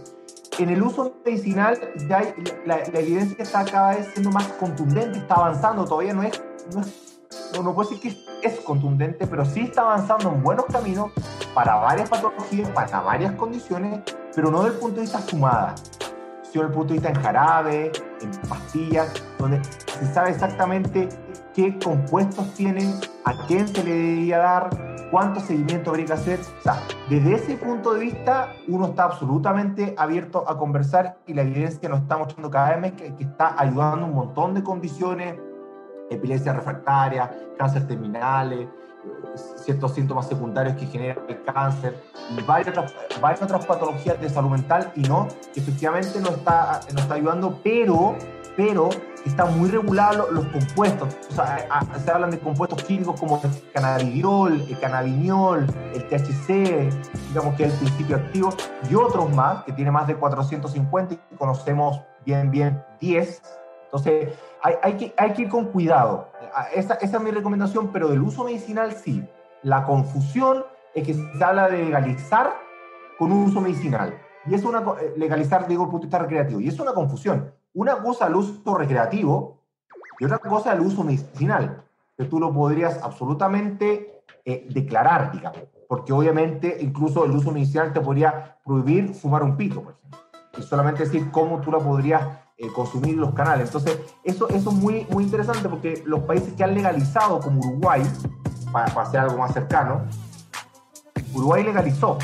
En 0.57 0.69
el 0.69 0.81
uso 0.83 1.15
medicinal, 1.25 1.77
ya 2.09 2.33
la, 2.65 2.79
evidencia 2.79 3.37
está 3.39 3.63
cada 3.63 3.95
vez 3.95 4.07
siendo 4.13 4.29
más 4.31 4.45
contundente, 4.59 5.19
está 5.19 5.35
avanzando, 5.35 5.85
todavía 5.85 6.13
no 6.13 6.23
es, 6.23 6.41
no 6.73 6.81
es 6.81 7.09
no, 7.55 7.63
no 7.63 7.73
puedo 7.73 7.89
decir 7.89 8.01
que 8.41 8.47
es 8.47 8.59
contundente, 8.61 9.27
pero 9.27 9.45
sí 9.45 9.61
está 9.61 9.81
avanzando 9.81 10.29
en 10.29 10.41
buenos 10.43 10.65
caminos 10.65 11.11
para 11.53 11.75
varias 11.75 12.09
patologías, 12.09 12.69
para 12.71 13.01
varias 13.01 13.33
condiciones, 13.33 14.01
pero 14.35 14.51
no 14.51 14.63
desde 14.63 14.75
el 14.75 14.79
punto 14.79 14.95
de 14.95 15.01
vista 15.01 15.19
fumada, 15.19 15.75
desde 16.53 16.67
el 16.67 16.73
punto 16.73 16.93
de 16.93 16.99
vista 16.99 17.09
en 17.09 17.23
jarabe, 17.23 17.91
en 18.21 18.49
pastillas, 18.49 19.13
donde 19.37 19.63
se 19.63 20.13
sabe 20.13 20.31
exactamente 20.31 21.09
qué 21.53 21.77
compuestos 21.79 22.53
tienen, 22.53 22.93
a 23.25 23.33
quién 23.47 23.67
se 23.67 23.83
le 23.83 23.93
debería 23.93 24.37
dar, 24.39 24.69
cuánto 25.11 25.39
seguimiento 25.39 25.91
habría 25.91 26.07
que 26.07 26.13
hacer. 26.13 26.39
O 26.59 26.61
sea, 26.61 26.81
desde 27.09 27.35
ese 27.35 27.57
punto 27.57 27.93
de 27.93 27.99
vista, 28.01 28.53
uno 28.67 28.87
está 28.87 29.05
absolutamente 29.05 29.93
abierto 29.97 30.43
a 30.47 30.57
conversar 30.57 31.17
y 31.27 31.33
la 31.33 31.43
evidencia 31.43 31.89
nos 31.89 32.01
está 32.01 32.17
mostrando 32.17 32.49
cada 32.49 32.77
vez 32.77 32.93
que, 32.93 33.15
que 33.15 33.23
está 33.23 33.55
ayudando 33.59 34.05
un 34.05 34.13
montón 34.13 34.53
de 34.53 34.63
condiciones 34.63 35.35
epilepsia 36.09 36.53
refractaria, 36.53 37.31
cáncer 37.57 37.87
terminales, 37.87 38.67
ciertos 39.63 39.93
síntomas 39.93 40.27
secundarios 40.27 40.75
que 40.75 40.85
generan 40.85 41.19
el 41.27 41.41
cáncer 41.43 42.01
y 42.37 42.41
varias 42.43 42.69
otras, 42.69 42.93
varias 43.21 43.41
otras 43.41 43.65
patologías 43.65 44.19
de 44.19 44.29
salud 44.29 44.49
mental 44.49 44.91
y 44.95 45.01
no, 45.01 45.27
que 45.53 45.59
efectivamente 45.59 46.19
no 46.19 46.29
está, 46.29 46.81
nos 46.93 47.03
está 47.03 47.13
ayudando, 47.15 47.59
pero, 47.63 48.15
pero 48.57 48.89
están 49.25 49.57
muy 49.57 49.69
regulados 49.69 50.31
los, 50.31 50.45
compuestos. 50.47 51.15
O 51.29 51.33
sea, 51.33 51.67
se 52.03 52.11
hablan 52.11 52.31
de 52.31 52.39
compuestos 52.39 52.83
químicos 52.83 53.19
como 53.19 53.39
el 53.41 53.71
cannabidiol, 53.73 54.65
el 54.67 54.79
cannabiniol, 54.79 55.65
el 55.93 56.07
THC, 56.07 56.89
digamos 57.29 57.55
que 57.55 57.65
es 57.65 57.73
el 57.73 57.79
principio 57.79 58.15
activo, 58.17 58.53
y 58.89 58.95
otros 58.95 59.33
más, 59.33 59.63
que 59.63 59.73
tiene 59.73 59.91
más 59.91 60.07
de 60.07 60.15
450 60.15 61.13
y 61.13 61.35
conocemos 61.35 62.01
bien, 62.25 62.49
bien 62.51 62.83
10. 62.99 63.41
Entonces, 63.85 64.29
hay, 64.61 64.93
que, 64.93 65.13
hay 65.17 65.33
que 65.33 65.43
ir 65.43 65.49
con 65.49 65.65
cuidado. 65.65 66.29
Esa, 66.73 66.95
es 66.95 67.19
mi 67.21 67.31
recomendación, 67.31 67.91
pero 67.91 68.09
del 68.09 68.21
uso 68.21 68.43
medicinal 68.43 68.93
sí. 68.93 69.27
La 69.63 69.85
confusión 69.85 70.63
es 70.93 71.05
que 71.05 71.13
se 71.13 71.43
habla 71.43 71.69
de 71.69 71.83
legalizar 71.83 72.55
con 73.17 73.31
un 73.31 73.43
uso 73.43 73.61
medicinal. 73.61 74.17
Y 74.45 74.55
es 74.55 74.63
una, 74.63 74.79
eh, 75.01 75.13
legalizar, 75.17 75.67
digo, 75.67 75.83
el 75.83 75.89
punto 75.89 76.07
de 76.07 76.17
recreativo. 76.17 76.59
Y 76.59 76.67
es 76.67 76.79
una 76.79 76.93
confusión. 76.93 77.53
Una 77.73 77.97
cosa 78.01 78.27
el 78.27 78.35
uso 78.35 78.77
recreativo 78.77 79.59
y 80.19 80.25
otra 80.25 80.39
cosa 80.39 80.73
el 80.73 80.81
uso 80.81 81.03
medicinal, 81.03 81.83
que 82.17 82.25
tú 82.25 82.39
lo 82.39 82.53
podrías 82.53 83.01
absolutamente 83.01 84.23
eh, 84.43 84.67
declarar, 84.69 85.31
digamos. 85.31 85.61
Porque 85.87 86.13
obviamente 86.13 86.77
incluso 86.81 87.25
el 87.25 87.31
uso 87.31 87.51
medicinal 87.51 87.93
te 87.93 88.01
podría 88.01 88.57
prohibir 88.65 89.13
fumar 89.13 89.43
un 89.43 89.55
pito, 89.55 89.81
por 89.81 89.93
ejemplo. 89.93 90.28
Solamente 90.61 91.05
decir 91.05 91.31
cómo 91.31 91.61
tú 91.61 91.71
la 91.71 91.79
podrías 91.79 92.21
eh, 92.57 92.67
consumir 92.73 93.17
los 93.17 93.33
canales. 93.33 93.67
Entonces, 93.67 93.99
eso, 94.23 94.49
eso 94.49 94.69
es 94.69 94.75
muy, 94.75 95.07
muy 95.09 95.23
interesante 95.23 95.69
porque 95.69 96.03
los 96.05 96.21
países 96.21 96.53
que 96.53 96.63
han 96.63 96.73
legalizado, 96.73 97.39
como 97.39 97.59
Uruguay, 97.59 98.03
para, 98.71 98.93
para 98.93 99.07
hacer 99.07 99.19
algo 99.21 99.37
más 99.37 99.53
cercano, 99.53 100.05
Uruguay 101.33 101.63
legalizó. 101.63 102.17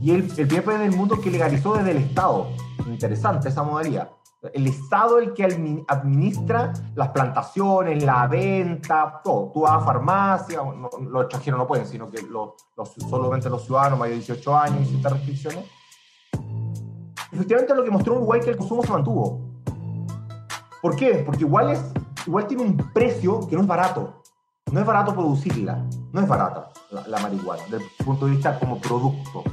Y 0.00 0.10
el, 0.10 0.22
el 0.36 0.46
primer 0.46 0.64
país 0.64 0.80
del 0.80 0.92
mundo 0.92 1.20
que 1.20 1.30
legalizó 1.30 1.74
desde 1.74 1.92
el 1.92 1.98
Estado. 1.98 2.48
Interesante 2.86 3.48
esa 3.48 3.62
modalidad. 3.62 4.10
El 4.52 4.66
Estado 4.66 5.20
es 5.20 5.28
el 5.28 5.34
que 5.34 5.44
administra 5.86 6.72
las 6.96 7.10
plantaciones, 7.10 8.02
la 8.02 8.26
venta, 8.26 9.20
todo. 9.22 9.52
Tú 9.54 9.60
vas 9.60 9.80
a 9.80 9.84
farmacia, 9.84 10.60
los 11.00 11.22
extranjeros 11.22 11.60
no 11.60 11.66
pueden, 11.68 11.86
sino 11.86 12.10
que 12.10 12.22
los, 12.22 12.54
solamente 13.08 13.48
los 13.48 13.64
ciudadanos 13.64 14.00
mayores 14.00 14.26
de 14.26 14.34
18 14.34 14.56
años 14.56 14.80
y 14.82 14.86
ciertas 14.86 15.12
restricciones. 15.12 15.64
Efectivamente, 17.32 17.74
lo 17.74 17.84
que 17.84 17.90
mostró 17.90 18.14
Uruguay 18.16 18.40
que 18.40 18.50
el 18.50 18.56
consumo 18.56 18.82
se 18.82 18.92
mantuvo. 18.92 19.40
¿Por 20.80 20.96
qué? 20.96 21.22
Porque 21.24 21.44
igual, 21.44 21.70
es, 21.70 21.82
igual 22.26 22.46
tiene 22.46 22.62
un 22.62 22.76
precio 22.92 23.46
que 23.48 23.56
no 23.56 23.62
es 23.62 23.68
barato. 23.68 24.22
No 24.70 24.80
es 24.80 24.86
barato 24.86 25.14
producirla, 25.14 25.84
no 26.12 26.20
es 26.20 26.28
barata 26.28 26.70
la, 26.90 27.06
la 27.06 27.18
marihuana, 27.20 27.62
desde 27.70 27.84
el 27.84 28.04
punto 28.04 28.26
de 28.26 28.32
vista 28.32 28.58
como 28.58 28.80
producto. 28.80 29.44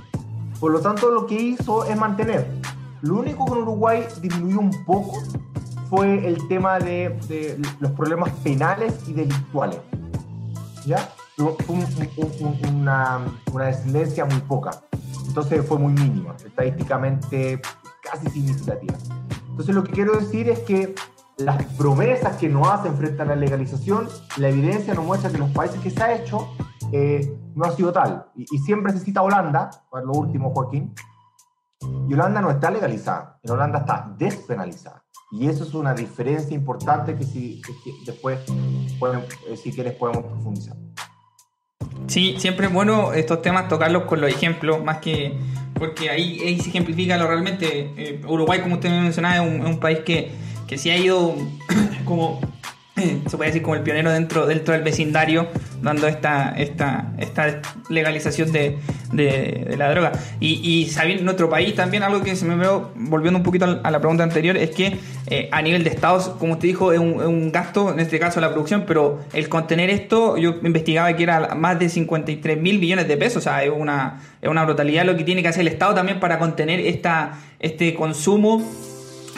Por 0.59 0.71
lo 0.71 0.79
tanto, 0.79 1.09
lo 1.09 1.25
que 1.25 1.35
hizo 1.35 1.85
es 1.85 1.97
mantener 1.97 2.59
lo 3.01 3.15
único 3.15 3.45
que 3.45 3.53
en 3.53 3.59
Uruguay 3.59 4.05
disminuyó 4.21 4.59
un 4.59 4.85
poco 4.85 5.13
fue 5.89 6.27
el 6.27 6.47
tema 6.49 6.79
de, 6.79 7.57
los 7.79 7.91
problemas 7.91 8.31
penales 8.43 9.07
y 9.07 9.13
delictuales. 9.13 9.79
¿Ya? 10.85 11.09
Fue 11.37 11.55
una, 12.69 13.19
una 13.53 13.65
descendencia 13.65 14.25
muy 14.25 14.39
poca. 14.41 14.71
Entonces 15.29 15.63
fue 15.65 15.77
muy 15.77 15.93
mínima, 15.93 16.35
estadísticamente 16.43 17.61
casi 18.01 18.27
significativa. 18.31 18.95
Entonces 19.47 19.75
lo 19.75 19.83
que 19.83 19.91
quiero 19.91 20.17
decir 20.17 20.49
es 20.49 20.59
que 20.61 20.95
las 21.37 21.63
promesas 21.75 22.35
que 22.37 22.49
nos 22.49 22.67
hacen 22.67 22.97
frente 22.97 23.21
a 23.21 23.25
la 23.25 23.35
legalización, 23.35 24.09
la 24.37 24.49
evidencia 24.49 24.95
nos 24.95 25.05
muestra 25.05 25.29
que 25.29 25.37
en 25.37 25.43
los 25.43 25.51
países 25.51 25.79
que 25.81 25.91
se 25.91 26.01
ha 26.01 26.15
hecho 26.15 26.49
eh, 26.91 27.31
no 27.53 27.65
ha 27.65 27.71
sido 27.71 27.93
tal. 27.93 28.25
Y, 28.35 28.45
y, 28.51 28.57
siempre 28.57 28.91
se 28.91 28.99
cita 28.99 29.21
Holanda, 29.21 29.69
para 29.91 30.03
lo 30.03 30.13
último, 30.13 30.49
Joaquín, 30.49 30.93
y 32.07 32.13
Holanda 32.13 32.41
no 32.41 32.49
está 32.49 32.71
legalizada, 32.71 33.39
en 33.43 33.51
Holanda 33.51 33.79
está 33.79 34.13
despenalizada. 34.17 35.05
Y 35.31 35.47
eso 35.47 35.63
es 35.63 35.75
una 35.75 35.93
diferencia 35.93 36.55
importante 36.55 37.15
que 37.15 37.23
si 37.23 37.61
después, 38.03 38.39
eh, 39.47 39.55
si 39.55 39.71
quieres, 39.71 39.93
podemos 39.93 40.23
profundizar. 40.23 40.75
Sí, 42.07 42.35
siempre 42.39 42.67
es 42.67 42.73
bueno 42.73 43.13
estos 43.13 43.41
temas 43.41 43.67
tocarlos 43.67 44.03
con 44.03 44.19
los 44.21 44.29
ejemplos, 44.29 44.83
más 44.83 44.97
que 44.97 45.33
porque 45.79 46.09
ahí, 46.09 46.39
ahí 46.41 46.59
se 46.59 46.69
ejemplifica 46.69 47.17
lo 47.17 47.27
realmente. 47.27 47.89
Eh, 47.97 48.21
Uruguay, 48.27 48.59
como 48.59 48.75
usted 48.75 48.89
me 48.89 49.01
mencionaba, 49.01 49.35
es 49.35 49.41
un, 49.41 49.61
es 49.61 49.65
un 49.65 49.79
país 49.79 49.99
que, 49.99 50.29
que 50.67 50.77
sí 50.77 50.89
ha 50.89 50.97
ido 50.97 51.35
como 52.05 52.41
se 53.27 53.37
puede 53.37 53.49
decir 53.49 53.61
como 53.61 53.75
el 53.75 53.81
pionero 53.81 54.11
dentro, 54.11 54.45
dentro 54.45 54.73
del 54.73 54.83
vecindario, 54.83 55.47
dando 55.81 56.07
esta, 56.07 56.53
esta, 56.57 57.13
esta 57.17 57.61
legalización 57.89 58.51
de, 58.51 58.77
de, 59.13 59.75
la 59.77 59.89
droga. 59.91 60.11
Y, 60.39 60.61
y 60.63 60.87
sabiendo 60.87 61.21
en 61.21 61.25
nuestro 61.25 61.49
país 61.49 61.75
también, 61.75 62.03
algo 62.03 62.21
que 62.21 62.35
se 62.35 62.45
me 62.45 62.55
veo, 62.55 62.91
volviendo 62.95 63.37
un 63.37 63.43
poquito 63.43 63.79
a 63.83 63.91
la 63.91 63.99
pregunta 63.99 64.23
anterior, 64.23 64.57
es 64.57 64.71
que 64.71 64.97
eh, 65.27 65.49
a 65.51 65.61
nivel 65.61 65.83
de 65.83 65.89
estados, 65.89 66.29
como 66.39 66.53
usted 66.53 66.67
dijo, 66.67 66.91
es 66.91 66.99
un, 66.99 67.21
un, 67.21 67.51
gasto, 67.51 67.91
en 67.91 67.99
este 67.99 68.19
caso 68.19 68.39
la 68.39 68.51
producción, 68.51 68.83
pero 68.85 69.19
el 69.33 69.49
contener 69.49 69.89
esto, 69.89 70.37
yo 70.37 70.55
investigaba 70.63 71.15
que 71.15 71.23
era 71.23 71.55
más 71.55 71.79
de 71.79 71.89
53 71.89 72.59
mil 72.59 72.79
millones 72.79 73.07
de 73.07 73.17
pesos, 73.17 73.37
o 73.37 73.41
sea, 73.41 73.63
es 73.63 73.71
una, 73.75 74.21
es 74.41 74.49
una 74.49 74.63
brutalidad 74.65 75.05
lo 75.05 75.15
que 75.15 75.23
tiene 75.23 75.41
que 75.41 75.47
hacer 75.47 75.61
el 75.61 75.69
Estado 75.69 75.93
también 75.93 76.19
para 76.19 76.39
contener 76.39 76.79
esta, 76.79 77.39
este 77.59 77.93
consumo 77.93 78.63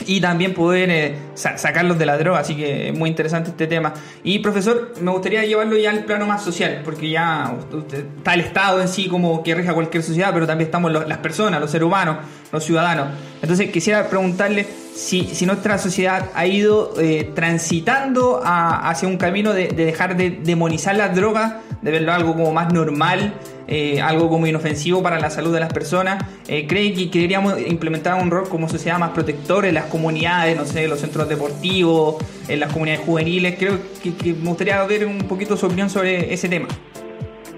y 0.06 0.22
también 0.22 0.54
poder 0.54 0.90
eh, 0.90 1.16
sacarlos 1.36 1.98
de 1.98 2.06
la 2.06 2.18
droga, 2.18 2.40
así 2.40 2.56
que 2.56 2.94
muy 2.96 3.10
interesante 3.10 3.52
este 3.52 3.68
tema. 3.68 3.94
Y 4.24 4.40
profesor, 4.40 4.94
me 5.02 5.12
gustaría 5.12 5.44
llevarlo 5.46 5.78
ya 5.78 5.92
al 5.92 6.06
plano 6.06 6.26
más 6.26 6.44
social, 6.44 6.82
porque 6.84 7.10
ya 7.10 7.54
está 7.92 8.34
el 8.34 8.42
Estado 8.42 8.82
en 8.82 8.88
sí 8.88 9.08
como 9.08 9.44
que 9.44 9.56
rija 9.56 9.74
cualquier 9.74 10.04
sociedad, 10.04 10.32
pero 10.34 10.48
también 10.48 10.68
estamos 10.68 10.92
las 10.92 11.18
personas, 11.20 11.60
los 11.60 11.72
seres 11.72 11.86
humanos, 11.86 12.18
los 12.52 12.64
ciudadanos. 12.64 13.08
Entonces 13.42 13.72
quisiera 13.72 14.08
preguntarle 14.08 14.68
si, 14.94 15.24
si 15.26 15.46
nuestra 15.46 15.78
sociedad 15.78 16.30
ha 16.34 16.46
ido 16.46 16.94
eh, 17.00 17.32
transitando 17.34 18.42
hacia 18.44 19.08
un 19.08 19.18
camino 19.18 19.54
de, 19.54 19.70
de 19.70 19.86
dejar 19.86 20.18
de 20.18 20.32
demonizar 20.32 20.96
las 20.96 21.16
drogas, 21.16 21.56
de 21.82 21.92
verlo 21.92 22.14
algo 22.14 22.34
como 22.34 22.52
más 22.52 22.74
normal 22.74 23.34
eh, 23.74 24.02
algo 24.02 24.28
como 24.28 24.46
inofensivo 24.48 25.02
para 25.02 25.18
la 25.18 25.30
salud 25.30 25.54
de 25.54 25.62
las 25.62 25.72
personas. 25.72 26.26
Eh, 26.46 26.68
¿Cree 26.68 26.94
que, 26.94 27.06
deberíamos 27.06 27.58
implementar 27.58 28.22
un 28.22 28.30
rol 28.30 28.50
como 28.50 28.68
sociedad 28.68 29.00
más 29.00 29.12
protector 29.12 29.64
en 29.64 29.76
las 29.76 29.86
comunidades, 29.86 30.58
no 30.58 30.66
sé, 30.66 30.90
los 30.90 31.00
centros 31.00 31.30
deportivos, 31.30 32.18
en 32.50 32.60
las 32.60 32.74
comunidades 32.74 33.06
juveniles? 33.06 33.58
Creo 33.58 33.80
que, 34.04 34.34
me 34.34 34.50
gustaría 34.50 34.84
ver 34.84 35.06
un 35.06 35.20
poquito 35.20 35.56
su 35.56 35.68
opinión 35.68 35.90
sobre 35.90 36.34
ese 36.34 36.50
tema. 36.50 36.68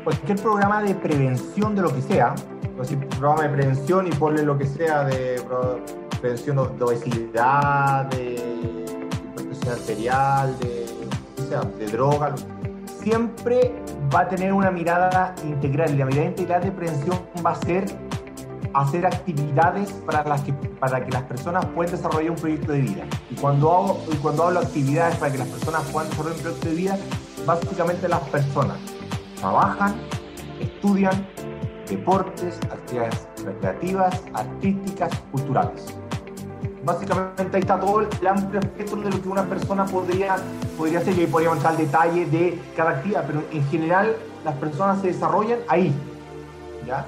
Cualquier 0.04 0.38
programa 0.38 0.84
de 0.84 0.93
prevención 0.93 1.73
de 1.76 1.82
lo 1.82 1.95
que 1.95 2.04
sea, 2.04 2.36
decir, 2.78 2.99
programa 3.08 3.41
de 3.41 3.49
prevención 3.49 4.06
y 4.06 4.12
ponle 4.12 4.43
lo 4.43 4.56
que 4.56 4.67
sea 4.67 5.06
de 5.06 5.41
prevención 6.21 6.78
de 6.78 6.84
obesidad, 6.84 8.06
de 8.06 8.36
hipertensión 9.32 9.73
arterial, 9.73 10.56
de, 10.60 10.86
o 11.41 11.49
sea, 11.49 11.62
de 11.62 11.88
droga, 11.88 12.36
siempre 13.02 13.71
va 14.13 14.21
a 14.21 14.28
tener 14.28 14.54
una 14.54 14.69
mirada 14.69 15.34
integral 15.43 15.97
la 15.97 16.06
mirada 16.06 16.28
integral 16.28 16.63
de 16.63 16.71
prevención 16.71 17.19
va 17.45 17.52
a 17.52 17.56
ser 17.56 17.86
hacer 18.73 19.06
actividades 19.06 19.91
para, 20.06 20.23
las 20.23 20.41
que, 20.41 20.54
para 20.54 21.04
que 21.04 21.12
las 21.12 21.23
personas 21.23 21.65
puedan 21.67 21.91
desarrollar 21.91 22.32
un 22.32 22.38
proyecto 22.38 22.71
de 22.71 22.82
vida. 22.82 23.06
Y 23.30 23.36
cuando, 23.36 23.71
hago, 23.71 24.04
y 24.12 24.15
cuando 24.15 24.45
hablo 24.45 24.62
de 24.62 24.65
actividades 24.65 25.15
para 25.17 25.32
que 25.32 25.38
las 25.38 25.47
personas 25.47 25.84
puedan 25.91 26.10
desarrollar 26.10 26.38
un 26.38 26.41
proyecto 26.41 26.69
de 26.69 26.76
vida, 26.76 26.97
básicamente 27.45 28.08
las 28.08 28.21
personas 28.30 28.78
trabajan, 29.39 29.95
estudian, 30.60 31.28
deportes, 31.88 32.58
actividades 32.71 33.28
recreativas, 33.45 34.23
artísticas, 34.34 35.12
culturales. 35.32 35.93
Básicamente 36.86 37.56
ahí 37.56 37.62
está 37.62 37.80
todo 37.80 38.02
el 38.02 38.28
amplio 38.28 38.60
espectro 38.60 39.02
de 39.02 39.10
lo 39.10 39.22
que 39.22 39.30
una 39.30 39.46
persona 39.46 39.86
podría, 39.86 40.36
podría 40.78 41.00
hacer 41.00 41.17
y 41.17 41.22
ahí 41.22 41.28
podríamos 41.28 41.60
entrar 41.60 41.76
al 41.76 41.78
detalle 41.78 42.26
de 42.26 42.62
cada 42.76 42.91
actividad, 42.91 43.24
pero 43.26 43.41
en 43.52 43.63
general 43.69 44.17
las 44.43 44.56
personas 44.56 45.00
se 45.00 45.08
desarrollan 45.08 45.60
ahí. 45.69 45.93
¿ya? 46.86 47.06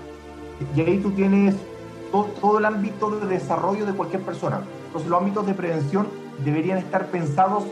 Y 0.73 0.79
ahí 0.79 0.99
tú 0.99 1.11
tienes 1.11 1.55
todo, 2.39 2.57
el 2.57 2.63
ámbito 2.63 3.09
de 3.11 3.27
desarrollo 3.27 3.85
de 3.85 3.91
cualquier 3.91 4.21
persona. 4.21 4.61
Entonces 4.87 5.09
los 5.09 5.19
ámbitos 5.19 5.45
de 5.45 5.53
prevención 5.53 6.07
deberían 6.45 6.77
estar 6.77 7.07
pensados 7.07 7.65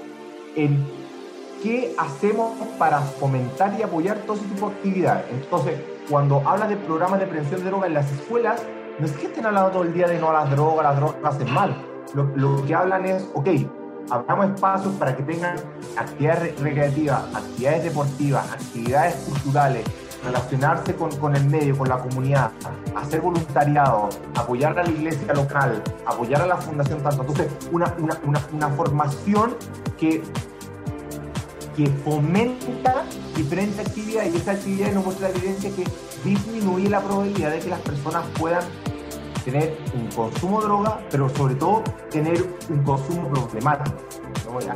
en 0.57 0.85
qué 1.61 1.95
hacemos 1.97 2.51
para 2.77 2.99
fomentar 2.99 3.79
y 3.79 3.83
apoyar 3.83 4.17
todo 4.17 4.35
ese 4.35 4.45
tipo 4.47 4.67
de 4.67 4.75
actividades. 4.75 5.25
Entonces, 5.31 5.79
cuando 6.09 6.41
habla 6.45 6.67
de 6.67 6.75
programas 6.75 7.21
de 7.21 7.27
prevención 7.27 7.63
de 7.63 7.69
drogas 7.69 7.87
en 7.87 7.93
las 7.93 8.11
escuelas, 8.11 8.61
no 8.99 9.05
es 9.05 9.13
que 9.13 9.27
estén 9.27 9.45
hablando 9.45 9.71
todo 9.71 9.83
el 9.83 9.93
día 9.93 10.07
de 10.07 10.19
no 10.19 10.31
a 10.31 10.33
las 10.33 10.51
drogas, 10.51 10.83
las 10.83 10.97
drogas 10.97 11.35
hacen 11.35 11.53
mal 11.53 11.92
lo, 12.13 12.65
que 12.65 12.75
hablan 12.75 13.05
es, 13.05 13.27
ok, 13.33 13.47
abramos 14.09 14.47
espacios 14.47 14.93
para 14.95 15.15
que 15.15 15.23
tengan 15.23 15.55
actividades 15.97 16.59
recreativas, 16.59 17.23
actividades 17.35 17.83
deportivas, 17.83 18.51
actividades 18.51 19.15
culturales, 19.15 19.83
relacionarse 20.23 20.95
con, 20.95 21.15
con, 21.17 21.35
el 21.35 21.45
medio, 21.45 21.77
con 21.77 21.89
la 21.89 21.97
comunidad, 21.99 22.51
hacer 22.95 23.21
voluntariado, 23.21 24.09
apoyar 24.35 24.77
a 24.77 24.83
la 24.83 24.89
iglesia 24.89 25.33
local, 25.33 25.81
apoyar 26.05 26.41
a 26.41 26.47
la 26.47 26.57
fundación 26.57 27.01
tanto. 27.01 27.21
Entonces, 27.21 27.51
una, 27.71 27.93
una, 27.97 28.19
una, 28.25 28.41
una 28.53 28.69
formación 28.69 29.55
que 29.97 30.21
que 31.75 31.87
fomenta 31.87 33.03
diferentes 33.35 33.79
actividades 33.79 34.33
y 34.33 34.37
esa 34.37 34.51
actividad 34.51 34.91
nos 34.91 35.05
muestra 35.05 35.29
la 35.29 35.35
evidencia 35.35 35.71
que 35.75 35.83
disminuye 36.23 36.89
la 36.89 37.01
probabilidad 37.01 37.51
de 37.51 37.59
que 37.59 37.69
las 37.69 37.79
personas 37.79 38.23
puedan 38.39 38.63
tener 39.43 39.77
un 39.93 40.07
consumo 40.07 40.61
de 40.61 40.67
droga, 40.67 40.99
pero 41.09 41.29
sobre 41.29 41.55
todo 41.55 41.83
tener 42.09 42.45
un 42.69 42.83
consumo 42.83 43.29
problemático. 43.29 43.97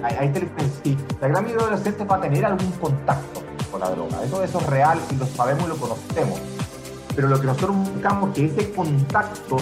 Ahí 0.04 0.32
te 0.32 0.48
sí, 0.84 0.98
la 1.22 1.28
gran 1.28 1.44
mayoría 1.44 1.66
de 1.66 1.72
los 1.72 1.82
adolescentes 1.82 2.08
va 2.10 2.16
a 2.16 2.22
tener 2.22 2.46
algún 2.46 2.72
contacto 2.74 3.42
con 3.72 3.80
la 3.80 3.90
droga. 3.92 4.24
Eso, 4.24 4.44
eso 4.44 4.60
es 4.60 4.68
real 4.68 5.00
y 5.12 5.16
lo 5.16 5.26
sabemos 5.26 5.66
y 5.66 5.68
lo 5.68 5.78
conocemos. 5.78 6.40
Pero 7.16 7.28
lo 7.28 7.40
que 7.40 7.48
nosotros 7.48 7.76
buscamos 7.76 8.30
es 8.30 8.36
que 8.36 8.46
ese 8.46 8.72
contacto 8.74 9.58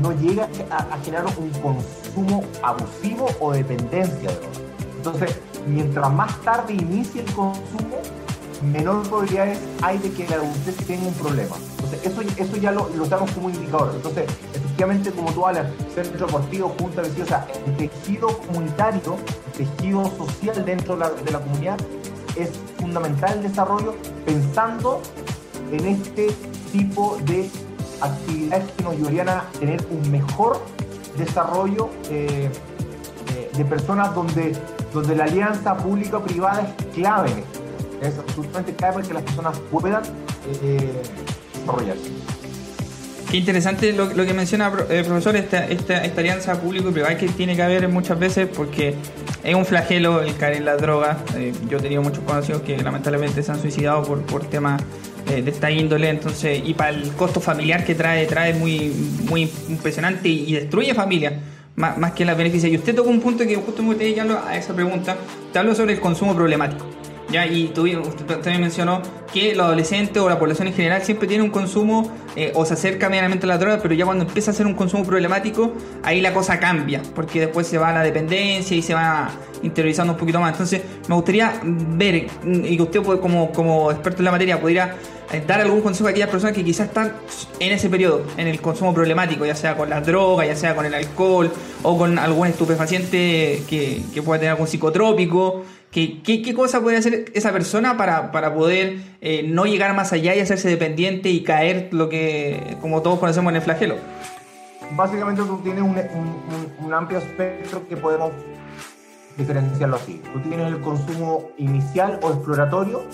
no 0.00 0.12
llegue 0.12 0.42
a, 0.42 0.98
generar 1.04 1.26
un 1.38 1.50
consumo 1.60 2.42
abusivo 2.62 3.28
o 3.40 3.52
dependencia 3.52 4.30
de 4.30 4.36
droga. 4.36 4.58
Entonces, 4.96 5.38
mientras 5.66 6.12
más 6.12 6.40
tarde 6.42 6.74
inicie 6.74 7.22
el 7.22 7.32
consumo, 7.32 7.98
menor 8.62 9.02
probabilidades 9.08 9.58
hay 9.82 9.98
de 9.98 10.10
que 10.12 10.26
la 10.28 10.36
adultez 10.36 10.76
tenga 10.86 11.06
un 11.06 11.14
problema. 11.14 11.56
Entonces, 11.76 12.00
eso, 12.04 12.22
eso 12.22 12.56
ya 12.56 12.72
lo, 12.72 12.88
lo 12.96 13.04
usamos 13.04 13.30
como 13.32 13.50
indicador. 13.50 13.92
Entonces, 13.94 14.26
efectivamente, 14.54 15.10
como 15.10 15.32
tú 15.32 15.46
hablas, 15.46 15.66
centro 15.94 16.26
deportivo, 16.26 16.74
junta 16.78 17.02
viciosa, 17.02 17.46
el 17.66 17.76
tejido 17.76 18.28
comunitario, 18.46 19.16
el 19.58 19.66
tejido 19.66 20.10
social 20.16 20.64
dentro 20.64 20.96
de 20.96 21.30
la, 21.30 21.40
comunidad 21.40 21.78
es 22.36 22.50
fundamental 22.78 23.38
el 23.38 23.42
desarrollo 23.44 23.94
pensando 24.24 25.00
en 25.70 25.86
este 25.86 26.28
tipo 26.72 27.18
de 27.24 27.48
actividades 28.00 28.70
que 28.72 28.82
nos 28.82 28.92
ayudarían 28.92 29.28
a 29.28 29.44
tener 29.58 29.82
un 29.90 30.10
mejor 30.10 30.60
desarrollo 31.16 31.88
eh, 32.10 32.50
eh, 33.34 33.50
de 33.56 33.64
personas 33.64 34.14
donde, 34.14 34.54
donde 34.92 35.16
la 35.16 35.24
alianza 35.24 35.76
pública-privada 35.76 36.62
es 36.62 36.86
clave. 36.94 37.44
Es 38.02 38.18
absolutamente 38.18 38.74
clave 38.74 38.96
para 38.96 39.08
que 39.08 39.14
las 39.14 39.22
personas 39.22 39.58
puedan 39.70 40.02
eh, 40.62 41.02
desarrollarse. 41.66 42.10
Qué 43.30 43.38
interesante 43.38 43.92
lo, 43.92 44.08
que 44.14 44.32
menciona, 44.34 44.72
el 44.88 45.04
profesor, 45.04 45.34
esta, 45.34 45.66
esta, 45.66 46.04
esta 46.04 46.20
alianza 46.20 46.60
público-privada 46.60 47.18
que 47.18 47.26
tiene 47.26 47.56
que 47.56 47.62
haber 47.62 47.88
muchas 47.88 48.18
veces 48.18 48.48
porque 48.48 48.94
es 49.42 49.54
un 49.54 49.66
flagelo 49.66 50.22
el 50.22 50.36
caer 50.36 50.58
en 50.58 50.64
la 50.64 50.76
droga. 50.76 51.18
yo 51.68 51.78
he 51.78 51.80
tenido 51.80 52.02
muchos 52.02 52.22
conocidos 52.24 52.62
que 52.62 52.78
lamentablemente 52.78 53.42
se 53.42 53.50
han 53.50 53.60
suicidado 53.60 54.04
por, 54.04 54.22
por 54.22 54.44
temas 54.44 54.80
eh, 55.28 55.42
de 55.42 55.50
esta 55.50 55.72
índole, 55.72 56.08
entonces, 56.08 56.62
y 56.64 56.74
para 56.74 56.90
el 56.90 57.10
costo 57.12 57.40
familiar 57.40 57.84
que 57.84 57.96
trae, 57.96 58.26
trae 58.26 58.54
muy, 58.54 58.92
muy 59.28 59.50
impresionante 59.68 60.28
y, 60.28 60.52
destruye 60.52 60.94
familias. 60.94 61.34
Más, 61.74 61.98
más, 61.98 62.12
que 62.12 62.24
la 62.24 62.32
beneficia. 62.32 62.70
Y 62.70 62.76
usted 62.76 62.94
tocó 62.94 63.10
un 63.10 63.20
punto 63.20 63.44
que 63.44 63.54
justo 63.56 63.82
me 63.82 63.88
gustaría 63.88 64.22
a 64.22 64.56
esa 64.56 64.72
pregunta. 64.72 65.14
Te 65.52 65.58
hablo 65.58 65.74
sobre 65.74 65.92
el 65.92 66.00
consumo 66.00 66.34
problemático. 66.34 66.86
¿Ya? 67.30 67.46
Y 67.46 67.68
tú, 67.68 67.82
usted 67.82 68.26
también 68.26 68.60
mencionó 68.60 69.02
que 69.32 69.54
los 69.54 69.66
adolescentes 69.66 70.22
o 70.22 70.28
la 70.28 70.38
población 70.38 70.68
en 70.68 70.74
general 70.74 71.02
siempre 71.02 71.28
tiene 71.28 71.42
un 71.42 71.50
consumo 71.50 72.10
eh, 72.36 72.52
o 72.54 72.64
se 72.64 72.74
acerca 72.74 73.08
medianamente 73.08 73.46
a 73.46 73.48
la 73.48 73.58
droga, 73.58 73.80
pero 73.82 73.94
ya 73.94 74.04
cuando 74.04 74.24
empieza 74.24 74.50
a 74.50 74.54
ser 74.54 74.66
un 74.66 74.74
consumo 74.74 75.04
problemático, 75.04 75.72
ahí 76.02 76.20
la 76.20 76.32
cosa 76.32 76.58
cambia, 76.58 77.02
porque 77.14 77.40
después 77.40 77.66
se 77.66 77.78
va 77.78 77.90
a 77.90 77.92
la 77.92 78.02
dependencia 78.02 78.76
y 78.76 78.82
se 78.82 78.94
va 78.94 79.30
interiorizando 79.62 80.12
un 80.12 80.18
poquito 80.18 80.40
más. 80.40 80.52
Entonces, 80.52 80.82
me 81.08 81.14
gustaría 81.14 81.60
ver, 81.62 82.28
y 82.44 82.76
que 82.76 82.82
usted 82.82 83.02
como, 83.02 83.52
como 83.52 83.90
experto 83.90 84.20
en 84.20 84.26
la 84.26 84.30
materia 84.32 84.60
pudiera 84.60 84.96
eh, 85.32 85.42
dar 85.44 85.60
algún 85.60 85.80
consejo 85.80 86.06
a 86.06 86.10
aquellas 86.10 86.30
personas 86.30 86.54
que 86.54 86.62
quizás 86.64 86.88
están 86.88 87.12
en 87.58 87.72
ese 87.72 87.88
periodo, 87.88 88.24
en 88.36 88.46
el 88.46 88.60
consumo 88.60 88.94
problemático, 88.94 89.44
ya 89.44 89.56
sea 89.56 89.76
con 89.76 89.90
la 89.90 90.00
droga, 90.00 90.46
ya 90.46 90.54
sea 90.54 90.76
con 90.76 90.86
el 90.86 90.94
alcohol 90.94 91.50
o 91.82 91.98
con 91.98 92.18
algún 92.18 92.46
estupefaciente 92.46 93.62
que, 93.68 94.02
que 94.14 94.22
pueda 94.22 94.38
tener 94.38 94.52
algún 94.52 94.68
psicotrópico. 94.68 95.64
¿Qué, 95.96 96.20
qué, 96.22 96.52
cosa 96.52 96.82
puede 96.82 96.98
hacer 96.98 97.32
esa 97.32 97.52
persona 97.52 97.96
para, 97.96 98.30
para 98.30 98.52
poder 98.52 98.98
eh, 99.22 99.44
no 99.48 99.64
llegar 99.64 99.94
más 99.96 100.12
allá 100.12 100.34
y 100.34 100.40
hacerse 100.40 100.68
dependiente 100.68 101.30
y 101.30 101.42
caer 101.42 101.88
lo 101.90 102.10
que, 102.10 102.76
como 102.82 103.00
todos 103.00 103.18
conocemos, 103.18 103.50
en 103.52 103.56
el 103.56 103.62
flagelo? 103.62 103.96
Básicamente 104.90 105.40
tú 105.40 105.58
tienes 105.62 105.82
un, 105.82 105.96
un, 105.96 106.84
un 106.84 106.92
amplio 106.92 107.18
espectro 107.18 107.88
que 107.88 107.96
podemos 107.96 108.32
diferenciarlo 109.38 109.96
así. 109.96 110.20
Tú 110.34 110.40
tienes 110.40 110.66
el 110.66 110.82
consumo 110.82 111.48
inicial 111.56 112.20
o 112.22 112.28
exploratorio, 112.28 113.04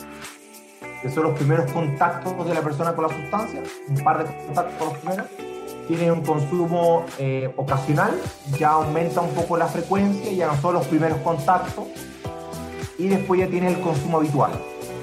que 1.03 1.09
son 1.09 1.23
los 1.23 1.39
primeros 1.39 1.71
contactos 1.71 2.45
de 2.49 2.53
la 2.53 2.63
persona 2.63 2.97
con 2.97 3.07
la 3.07 3.15
sustancia, 3.15 3.63
un 3.91 4.03
par 4.03 4.27
de 4.27 4.47
contactos 4.47 4.75
con 4.75 4.89
los 4.89 4.99
primeros. 4.99 5.27
Tiene 5.87 6.11
un 6.11 6.23
consumo 6.23 7.07
eh, 7.21 7.49
ocasional, 7.57 8.11
ya 8.59 8.71
aumenta 8.71 9.21
un 9.21 9.31
poco 9.35 9.57
la 9.57 9.69
frecuencia, 9.69 10.33
ya 10.33 10.49
no 10.49 10.61
son 10.61 10.75
los 10.75 10.87
primeros 10.89 11.19
contactos. 11.19 11.87
Y 12.99 13.09
después 13.09 13.41
ya 13.41 13.47
tiene 13.49 13.69
el 13.69 13.81
consumo 13.81 14.19
habitual. 14.19 14.53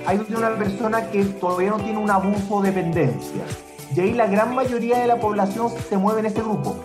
Hay 0.05 0.25
una 0.35 0.55
persona 0.55 1.09
que 1.09 1.23
todavía 1.25 1.71
no 1.71 1.77
tiene 1.77 1.97
un 1.97 2.09
abuso 2.09 2.55
o 2.55 2.61
dependencia. 2.61 3.43
Y 3.95 3.99
ahí 3.99 4.13
la 4.13 4.27
gran 4.27 4.55
mayoría 4.55 4.99
de 4.99 5.07
la 5.07 5.19
población 5.19 5.71
se 5.89 5.97
mueve 5.97 6.21
en 6.21 6.27
ese 6.27 6.41
grupo. 6.41 6.75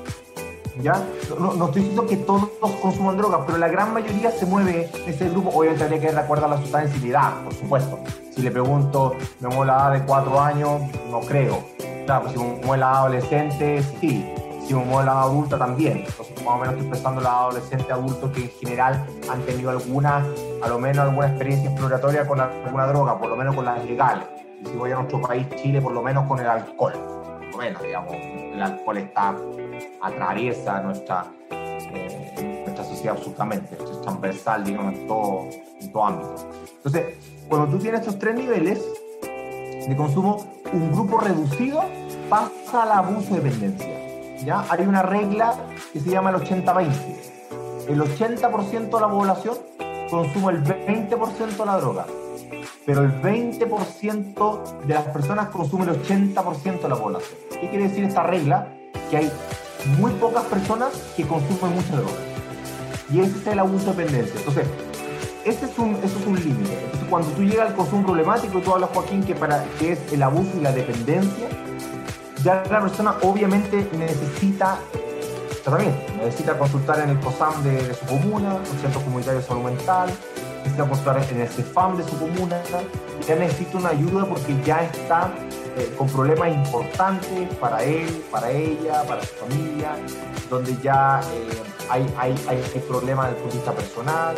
¿ya? 0.82 1.02
No, 1.38 1.54
no, 1.54 1.66
estoy 1.66 1.82
diciendo 1.82 2.06
que 2.06 2.16
todos 2.16 2.50
consuman 2.80 3.16
drogas, 3.16 3.40
pero 3.46 3.58
la 3.58 3.68
gran 3.68 3.92
mayoría 3.92 4.30
se 4.30 4.46
mueve 4.46 4.90
en 4.94 5.08
ese 5.08 5.28
grupo. 5.28 5.50
Obviamente 5.50 5.84
habría 5.84 6.00
que 6.00 6.10
recordar 6.10 6.50
la 6.50 6.58
sustancia 6.58 7.08
edad, 7.08 7.42
por 7.44 7.54
supuesto. 7.54 7.98
Si 8.34 8.42
le 8.42 8.50
pregunto, 8.50 9.14
¿me 9.40 9.48
muevo 9.48 9.64
la 9.64 9.74
edad 9.74 9.92
de 9.92 10.06
cuatro 10.06 10.40
años? 10.40 10.82
No 11.10 11.20
creo. 11.20 11.64
Claro, 12.06 12.30
si 12.30 12.38
me 12.38 12.44
muevo 12.44 12.76
la 12.76 12.98
adolescente, 12.98 13.82
sí. 14.00 14.30
Si 14.66 14.74
me 14.74 14.84
muevo 14.84 15.02
la 15.02 15.22
adulta, 15.22 15.58
también. 15.58 16.04
Entonces, 16.06 16.44
más 16.44 16.54
o 16.54 16.58
menos 16.58 16.74
estoy 16.74 16.90
pensando 16.90 17.20
en 17.20 17.24
la 17.24 17.38
adolescente 17.38 17.92
adulto 17.92 18.32
que 18.32 18.42
en 18.42 18.50
general 18.50 19.06
han 19.30 19.40
tenido 19.42 19.70
alguna, 19.70 20.26
a 20.64 20.68
lo 20.68 20.79
menos 20.79 21.05
alguna 21.05 21.27
experiencia 21.29 21.68
exploratoria 21.68 22.27
con 22.27 22.40
alguna 22.40 22.87
droga, 22.87 23.18
por 23.18 23.29
lo 23.29 23.37
menos 23.37 23.55
con 23.55 23.66
las 23.66 23.85
legales. 23.85 24.24
Y 24.62 24.66
si 24.66 24.77
voy 24.77 24.92
a 24.92 24.94
nuestro 24.94 25.20
país, 25.20 25.46
Chile, 25.57 25.83
por 25.83 25.92
lo 25.92 26.03
menos 26.03 26.27
con 26.27 26.40
el 26.40 26.46
alcohol. 26.46 26.94
Por 26.94 27.50
lo 27.50 27.59
menos, 27.59 27.83
digamos, 27.83 28.14
el 28.14 28.62
alcohol 28.62 28.96
está, 28.96 29.37
atraviesa 30.00 30.81
nuestra, 30.81 31.27
eh, 31.50 32.62
nuestra 32.64 32.83
sociedad 32.83 33.14
absolutamente. 33.14 33.74
Es 33.74 34.00
transversal, 34.00 34.64
digamos, 34.64 34.94
en 34.94 35.07
todo, 35.07 35.48
en 35.83 35.92
todo 35.92 36.05
ámbito. 36.07 36.35
Entonces, 36.77 37.18
cuando 37.46 37.68
tú 37.68 37.79
tienes 37.79 38.00
estos 38.00 38.18
tres 38.18 38.35
niveles 38.35 38.83
de 39.20 39.94
consumo, 39.98 40.46
un 40.72 40.92
grupo 40.92 41.18
reducido 41.18 41.85
pasa 42.31 42.85
al 42.85 42.92
abuso 42.92 43.35
de 43.35 43.40
dependencia. 43.42 44.38
¿ya? 44.42 44.64
Hay 44.70 44.87
una 44.87 45.03
regla 45.03 45.57
que 45.92 46.00
se 46.00 46.09
llama 46.09 46.31
el 46.31 46.37
80-20. 46.37 46.90
El 47.87 48.00
80% 48.00 48.70
de 48.70 49.00
la 49.00 49.11
población 49.11 49.59
consume 50.14 50.53
el 50.53 50.62
20% 50.62 51.57
de 51.57 51.66
la 51.66 51.77
droga, 51.79 52.07
pero 52.87 53.03
el 53.03 53.20
20% 53.20 54.85
de 54.87 54.94
las 54.94 55.07
personas 55.09 55.48
consume 55.48 55.87
el 55.87 56.00
80% 56.00 56.83
de 56.83 56.88
la 56.88 56.94
población. 56.94 57.37
¿Qué 57.50 57.68
quiere 57.68 57.88
decir 57.88 58.05
esta 58.05 58.22
regla? 58.22 58.68
Que 59.11 59.16
hay 59.16 59.33
muy 59.98 60.12
pocas 60.12 60.44
personas 60.44 60.92
que 61.16 61.27
consumen 61.27 61.74
mucha 61.74 61.96
droga. 61.96 62.12
Y 63.12 63.20
ese 63.20 63.38
es 63.38 63.46
el 63.48 63.59
abuso 63.59 63.92
de 63.92 64.05
dependencia. 64.05 64.38
Entonces, 64.38 64.68
ese 65.44 65.64
es 65.64 65.79
un, 65.81 65.96
es 65.96 66.14
un 66.24 66.37
límite. 66.37 66.79
Cuando 67.11 67.29
tú 67.31 67.42
llegas 67.42 67.70
al 67.70 67.74
consumo 67.74 68.07
problemático, 68.07 68.61
tú 68.61 68.72
hablas, 68.72 68.90
Joaquín, 68.90 69.24
que, 69.24 69.35
para, 69.35 69.64
que 69.81 69.92
es 69.94 70.12
el 70.12 70.22
abuso 70.22 70.50
y 70.57 70.61
la 70.61 70.70
dependencia, 70.70 71.48
ya 72.44 72.62
la 72.70 72.81
persona 72.81 73.16
obviamente 73.22 73.85
necesita 73.98 74.79
tratamiento, 75.64 76.12
necesita 76.18 76.59
consultar 76.59 77.00
en 77.00 77.11
el 77.11 77.20
COSAM 77.20 77.62
de, 77.62 77.94
su 77.94 78.07
comuna, 78.07 78.57
el 78.59 78.79
Centro 78.81 79.00
Comunitario 79.00 79.40
de 79.40 79.46
Salud 79.46 79.64
Mental, 79.64 80.11
necesita 80.59 80.88
consultar 80.88 81.27
en 81.31 81.40
el 81.40 81.48
CEFAM 81.48 81.96
de 81.96 82.05
su 82.05 82.18
comuna, 82.18 82.61
ya 83.27 83.37
necesita 83.37 83.79
una 83.79 83.88
ayuda 83.90 84.27
porque 84.27 84.55
ya 84.64 84.85
está 84.85 85.33
eh, 85.77 85.92
con 85.96 86.09
problemas 86.09 86.48
importantes 86.55 87.48
para 87.59 87.83
él, 87.83 88.22
para 88.31 88.50
ella, 88.50 89.03
para 89.09 89.22
su 89.22 89.35
familia, 89.35 89.96
donde 90.50 90.77
ya 90.83 91.20
eh, 91.33 91.62
hay, 91.88 92.14
hay, 92.18 92.35
hay, 92.48 92.81
problemas 92.88 93.31
desde 93.31 93.37
el 93.37 93.42
punto 93.42 93.57
de 93.57 93.59
vista 93.59 93.72
personal, 93.72 94.37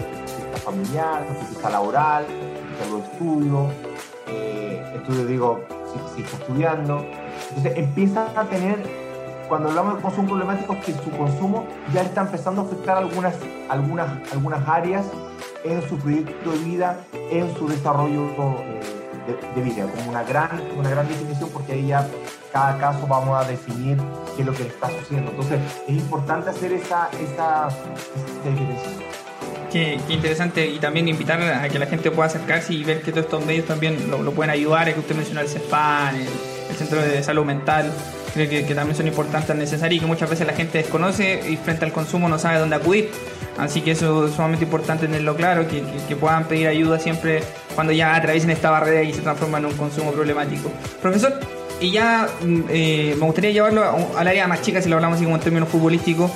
familiar, 0.67 1.25
desde 1.29 1.71
laboral, 1.71 2.27
desde 2.27 2.93
los 2.93 3.05
estudios, 3.05 3.73
eh, 4.27 4.83
estudio 4.97 5.27
digo, 5.27 5.65
si, 6.15 6.23
está 6.23 6.37
estudiando. 6.37 7.05
Entonces 7.49 7.73
empieza 7.77 8.29
a 8.35 8.45
tener, 8.45 8.83
cuando 9.48 9.68
hablamos 9.68 9.96
de 9.96 10.02
consumo 10.02 10.28
problemático, 10.28 10.76
que 10.80 10.92
su 10.92 11.11
consumo 11.11 11.66
ya 11.92 12.02
está 12.02 12.22
empezando 12.22 12.62
a 12.62 12.64
afectar 12.64 12.96
algunas, 12.98 13.35
algunas, 13.68 14.32
algunas 14.32 14.68
áreas 14.68 15.06
en 15.64 15.82
su 15.88 15.98
proyecto 15.98 16.50
de 16.50 16.59
vida, 16.59 17.00
en 17.30 17.54
su 17.56 17.68
desarrollo 17.68 18.28
de, 19.26 19.61
de, 19.61 19.62
vida, 19.62 19.87
como 19.87 20.11
una 20.11 20.22
gran, 20.22 20.62
una 20.76 20.90
gran 20.90 21.09
definición, 21.09 21.50
porque 21.50 21.72
ahí 21.72 21.88
ya 21.88 22.06
cada 22.52 22.78
caso 22.78 23.06
vamos 23.06 23.44
a 23.44 23.48
definir 23.48 23.98
qué 24.35 24.42
es 24.42 24.46
lo 24.46 24.52
que 24.52 24.62
está 24.64 24.88
sucediendo. 24.88 25.30
Entonces 25.32 25.61
es 25.87 25.96
importante 25.96 26.50
hacer 26.50 26.72
esa, 26.72 27.09
esa, 27.20 27.68
esa 27.68 28.50
diferenciación. 28.50 29.04
Qué, 29.70 30.00
interesante 30.09 30.66
y 30.66 30.78
también 30.78 31.09
invitar 31.09 31.42
a 31.42 31.68
que 31.68 31.78
la 31.78 31.87
gente 31.87 32.11
pueda 32.11 32.28
acercarse 32.28 32.72
y 32.72 32.85
ver 32.85 33.02
que 33.02 33.11
todos 33.11 33.24
estos 33.24 33.44
medios 33.44 33.66
también 33.66 34.11
lo, 34.11 34.30
pueden 34.32 34.50
ayudar, 34.50 34.88
es 34.88 34.94
que 34.94 35.00
usted 35.00 35.16
mencionó 35.16 35.40
el 35.40 35.48
CEFAN, 35.48 36.16
el, 36.16 36.28
Centro 36.74 37.00
de 37.00 37.22
Salud 37.22 37.44
Mental, 37.44 37.92
creo 38.35 38.48
que, 38.48 38.74
también 38.74 38.96
son 38.96 39.07
importantes, 39.07 39.55
necesarias 39.57 39.98
y 39.98 40.00
que 40.00 40.07
muchas 40.07 40.29
veces 40.29 40.46
la 40.46 40.52
gente 40.52 40.79
desconoce 40.79 41.42
y 41.48 41.57
frente 41.57 41.85
al 41.85 41.92
consumo 41.92 42.29
no 42.29 42.38
sabe 42.38 42.59
dónde 42.59 42.76
acudir. 42.76 43.11
Así 43.59 43.81
que 43.81 43.92
eso 43.92 44.26
es 44.26 44.35
sumamente 44.35 44.64
importante 44.64 45.07
tenerlo 45.07 45.35
claro, 45.35 45.66
que, 45.68 46.16
puedan 46.16 46.44
pedir 46.44 46.68
ayuda 46.68 46.98
siempre 46.98 47.42
cuando 47.74 47.92
ya 47.92 48.14
atraviesen 48.14 48.50
esta 48.50 48.70
barrera 48.70 49.02
y 49.02 49.12
se 49.12 49.22
transforman 49.22 49.64
en 49.64 49.70
un 49.70 49.76
consumo 49.76 50.12
problemático. 50.12 50.70
Profesor, 51.00 51.40
y 51.81 51.90
ya 51.90 52.29
mm, 52.42 52.61
eh, 52.68 53.14
me 53.18 53.24
gustaría 53.26 53.50
llevarlo 53.50 53.83
al 54.16 54.29
área 54.29 54.46
más 54.46 54.62
chica, 54.62 54.83
si 54.83 54.88
lo 54.88 54.96
hablamos 54.96 55.16
así 55.16 55.24
como 55.24 55.37
en 55.37 55.42
términos 55.42 55.68
futbolísticos. 55.68 56.31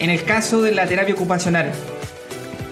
En 0.00 0.10
el 0.10 0.24
caso 0.24 0.62
de 0.62 0.72
la 0.72 0.86
terapia 0.86 1.14
ocupacional, 1.14 1.70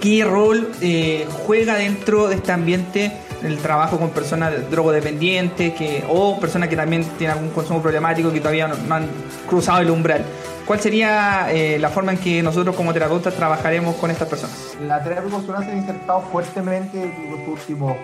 ¿qué 0.00 0.24
rol 0.24 0.68
eh, 0.80 1.26
juega 1.46 1.76
dentro 1.76 2.28
de 2.28 2.36
este 2.36 2.50
ambiente 2.50 3.12
el 3.44 3.58
trabajo 3.58 3.98
con 3.98 4.10
personas 4.10 4.70
drogodependientes 4.70 5.74
que, 5.74 6.04
o 6.08 6.38
personas 6.38 6.68
que 6.68 6.76
también 6.76 7.04
tienen 7.18 7.36
algún 7.36 7.50
consumo 7.50 7.80
problemático 7.82 8.32
que 8.32 8.40
todavía 8.40 8.68
no, 8.68 8.94
han 8.94 9.06
cruzado 9.48 9.80
el 9.80 9.90
umbral? 9.90 10.24
¿Cuál 10.66 10.80
sería 10.80 11.52
eh, 11.52 11.78
la 11.78 11.88
forma 11.88 12.12
en 12.12 12.18
que 12.18 12.42
nosotros 12.42 12.76
como 12.76 12.92
terapeutas 12.92 13.34
trabajaremos 13.34 13.96
con 13.96 14.10
estas 14.10 14.28
personas? 14.28 14.76
La 14.86 15.02
terapia 15.02 15.28
ocupacional 15.28 15.64
se 15.64 15.72
ha 15.72 15.76
insertado 15.76 16.20
fuertemente 16.20 17.02
en 17.02 17.30
los 17.30 17.48
últimos 17.48 17.96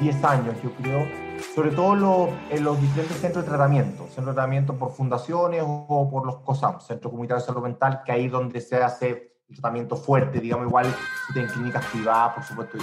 10 0.00 0.24
años, 0.24 0.54
yo 0.62 0.70
creo, 0.82 1.06
sobre 1.54 1.70
todo 1.70 2.30
en 2.50 2.64
los 2.64 2.80
diferentes 2.80 3.18
centros 3.18 3.44
de 3.44 3.50
tratamiento, 3.50 4.04
centros 4.06 4.26
de 4.26 4.32
tratamiento 4.32 4.74
por 4.74 4.92
fundaciones 4.92 5.62
o 5.64 6.08
por 6.10 6.26
los 6.26 6.36
COSAM, 6.36 6.80
Centro 6.80 7.10
Comunitario 7.10 7.40
de 7.40 7.46
Salud 7.46 7.62
Mental, 7.62 8.02
que 8.04 8.12
ahí 8.12 8.26
es 8.26 8.32
donde 8.32 8.60
se 8.60 8.76
hace 8.76 9.32
el 9.48 9.54
tratamiento 9.54 9.96
fuerte, 9.96 10.40
digamos, 10.40 10.66
igual 10.66 10.86
en 11.34 11.46
clínicas 11.46 11.84
privadas, 11.86 12.34
por 12.34 12.44
supuesto, 12.44 12.78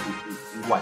igual. 0.64 0.80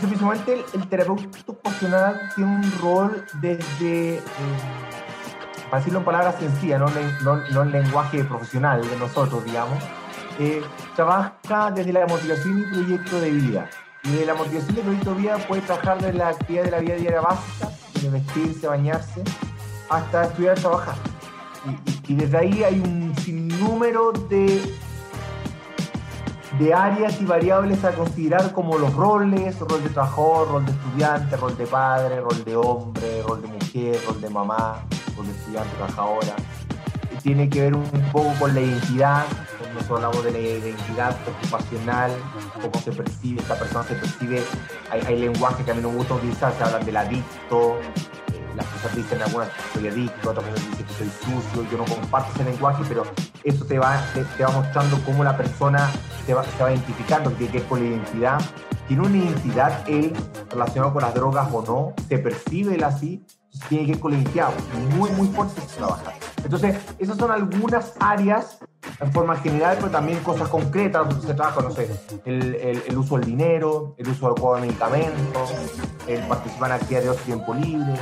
Principalmente 0.00 0.54
el, 0.54 0.64
el 0.74 0.88
terapeuta 0.88 1.38
ocupacional 1.46 2.20
tiene 2.34 2.56
un 2.56 2.72
rol 2.80 3.24
desde, 3.40 4.16
eh, 4.16 4.20
para 5.70 5.78
decirlo 5.78 6.00
en 6.00 6.04
palabras 6.04 6.36
sencillas, 6.38 6.80
no, 6.80 7.36
no, 7.52 7.62
en 7.62 7.72
lenguaje 7.72 8.24
profesional 8.24 8.88
de 8.88 8.96
nosotros, 8.96 9.44
digamos, 9.44 9.78
eh, 10.38 10.60
trabaja 10.96 11.70
desde 11.70 11.92
la 11.92 12.06
motivación 12.06 12.60
y 12.60 12.74
proyecto 12.74 13.20
de 13.20 13.30
vida. 13.30 13.70
Y 14.04 14.16
de 14.16 14.26
la 14.26 14.34
motivación 14.34 14.74
de 14.74 14.82
proyecto 14.82 15.14
de 15.14 15.20
vida 15.20 15.38
puede 15.46 15.62
trabajar 15.62 15.98
desde 15.98 16.14
la 16.14 16.28
actividad 16.30 16.64
de 16.64 16.70
la 16.72 16.78
vida 16.80 16.94
diaria 16.96 17.20
básica, 17.20 17.68
de 18.00 18.10
vestirse, 18.10 18.66
bañarse, 18.66 19.22
hasta 19.88 20.24
estudiar, 20.24 20.58
trabajar. 20.58 20.96
Y, 22.08 22.12
y 22.12 22.16
desde 22.16 22.38
ahí 22.38 22.64
hay 22.64 22.80
un 22.80 23.14
sinnúmero 23.18 24.10
de 24.12 24.60
de 26.58 26.74
áreas 26.74 27.20
y 27.20 27.24
variables 27.24 27.84
a 27.84 27.92
considerar 27.92 28.52
como 28.52 28.78
los 28.78 28.94
roles, 28.94 29.58
rol 29.60 29.82
de 29.82 29.88
trabajador, 29.88 30.48
rol 30.48 30.66
de 30.66 30.72
estudiante, 30.72 31.36
rol 31.36 31.56
de 31.56 31.66
padre, 31.66 32.20
rol 32.20 32.44
de 32.44 32.56
hombre, 32.56 33.22
rol 33.26 33.40
de 33.40 33.48
mujer, 33.48 33.98
rol 34.06 34.20
de 34.20 34.28
mamá, 34.28 34.84
rol 35.16 35.26
de 35.26 35.32
estudiante, 35.32 35.70
trabajadora. 35.76 36.36
Tiene 37.22 37.48
que 37.48 37.60
ver 37.62 37.74
un 37.74 37.84
poco 38.12 38.32
con 38.38 38.54
la 38.54 38.60
identidad, 38.60 39.24
nosotros 39.74 40.02
hablamos 40.02 40.24
de 40.24 40.32
la 40.32 40.38
identidad 40.38 41.16
ocupacional, 41.26 42.10
cómo 42.60 42.74
se 42.82 42.92
percibe, 42.92 43.40
esta 43.40 43.58
persona 43.58 43.84
se 43.84 43.94
percibe, 43.94 44.42
hay, 44.90 45.00
hay 45.06 45.20
lenguaje 45.20 45.64
que 45.64 45.70
a 45.70 45.74
mí 45.74 45.80
no 45.80 45.90
me 45.90 45.96
gusta 45.96 46.14
utilizar, 46.14 46.52
se 46.52 46.64
hablan 46.64 46.84
del 46.84 46.96
adicto, 46.96 47.78
las 48.56 48.66
personas 48.66 48.96
dicen 48.96 49.22
algunas 49.22 49.48
que 49.48 49.78
soy 49.78 49.88
adicto, 49.88 50.30
otras 50.30 50.44
personas 50.46 50.70
dicen 50.70 50.86
que 50.86 50.94
soy 50.94 51.08
sucio, 51.08 51.70
yo 51.70 51.78
no 51.78 51.84
comparto 51.84 52.32
ese 52.34 52.44
lenguaje, 52.44 52.84
pero 52.88 53.04
eso 53.44 53.64
te 53.64 53.78
va, 53.78 54.04
te, 54.14 54.44
va 54.44 54.50
mostrando 54.50 54.98
cómo 55.04 55.24
la 55.24 55.36
persona 55.36 55.90
se 56.26 56.34
va, 56.34 56.44
se 56.44 56.62
va 56.62 56.70
identificando, 56.70 57.36
que, 57.36 57.44
es 57.46 57.62
por 57.64 57.78
la 57.78 57.86
identidad. 57.86 58.40
Tiene 58.88 59.06
una 59.06 59.16
identidad 59.16 59.88
él 59.88 60.12
relacionado 60.50 60.92
con 60.92 61.02
las 61.02 61.14
drogas 61.14 61.48
o 61.52 61.62
no, 61.62 61.94
se 62.08 62.18
percibe 62.18 62.74
él 62.74 62.84
así, 62.84 63.24
tiene 63.68 63.86
que 63.86 63.90
ir 63.92 64.00
con 64.00 64.12
la 64.12 64.18
identidad 64.18 64.50
muy, 64.96 65.10
muy 65.10 65.28
fuerte 65.28 65.60
trabajar. 65.76 66.14
Entonces, 66.44 66.76
esas 66.98 67.16
son 67.16 67.30
algunas 67.30 67.92
áreas 68.00 68.58
en 69.00 69.12
forma 69.12 69.36
general, 69.36 69.76
pero 69.78 69.90
también 69.90 70.18
cosas 70.20 70.48
concretas 70.48 71.08
donde 71.08 71.26
se 71.26 71.34
trabaja, 71.34 71.60
no 71.60 71.70
sé, 71.70 71.88
el, 72.24 72.54
el, 72.86 72.98
uso 72.98 73.16
del 73.16 73.26
dinero, 73.26 73.94
el 73.98 74.08
uso 74.08 74.26
adecuado 74.26 74.56
de 74.56 74.62
medicamentos, 74.62 75.52
el 76.06 76.20
participar 76.26 76.70
en 76.70 76.76
actividades 76.76 77.10
de 77.10 77.24
tiempo 77.24 77.54
libre, 77.54 77.94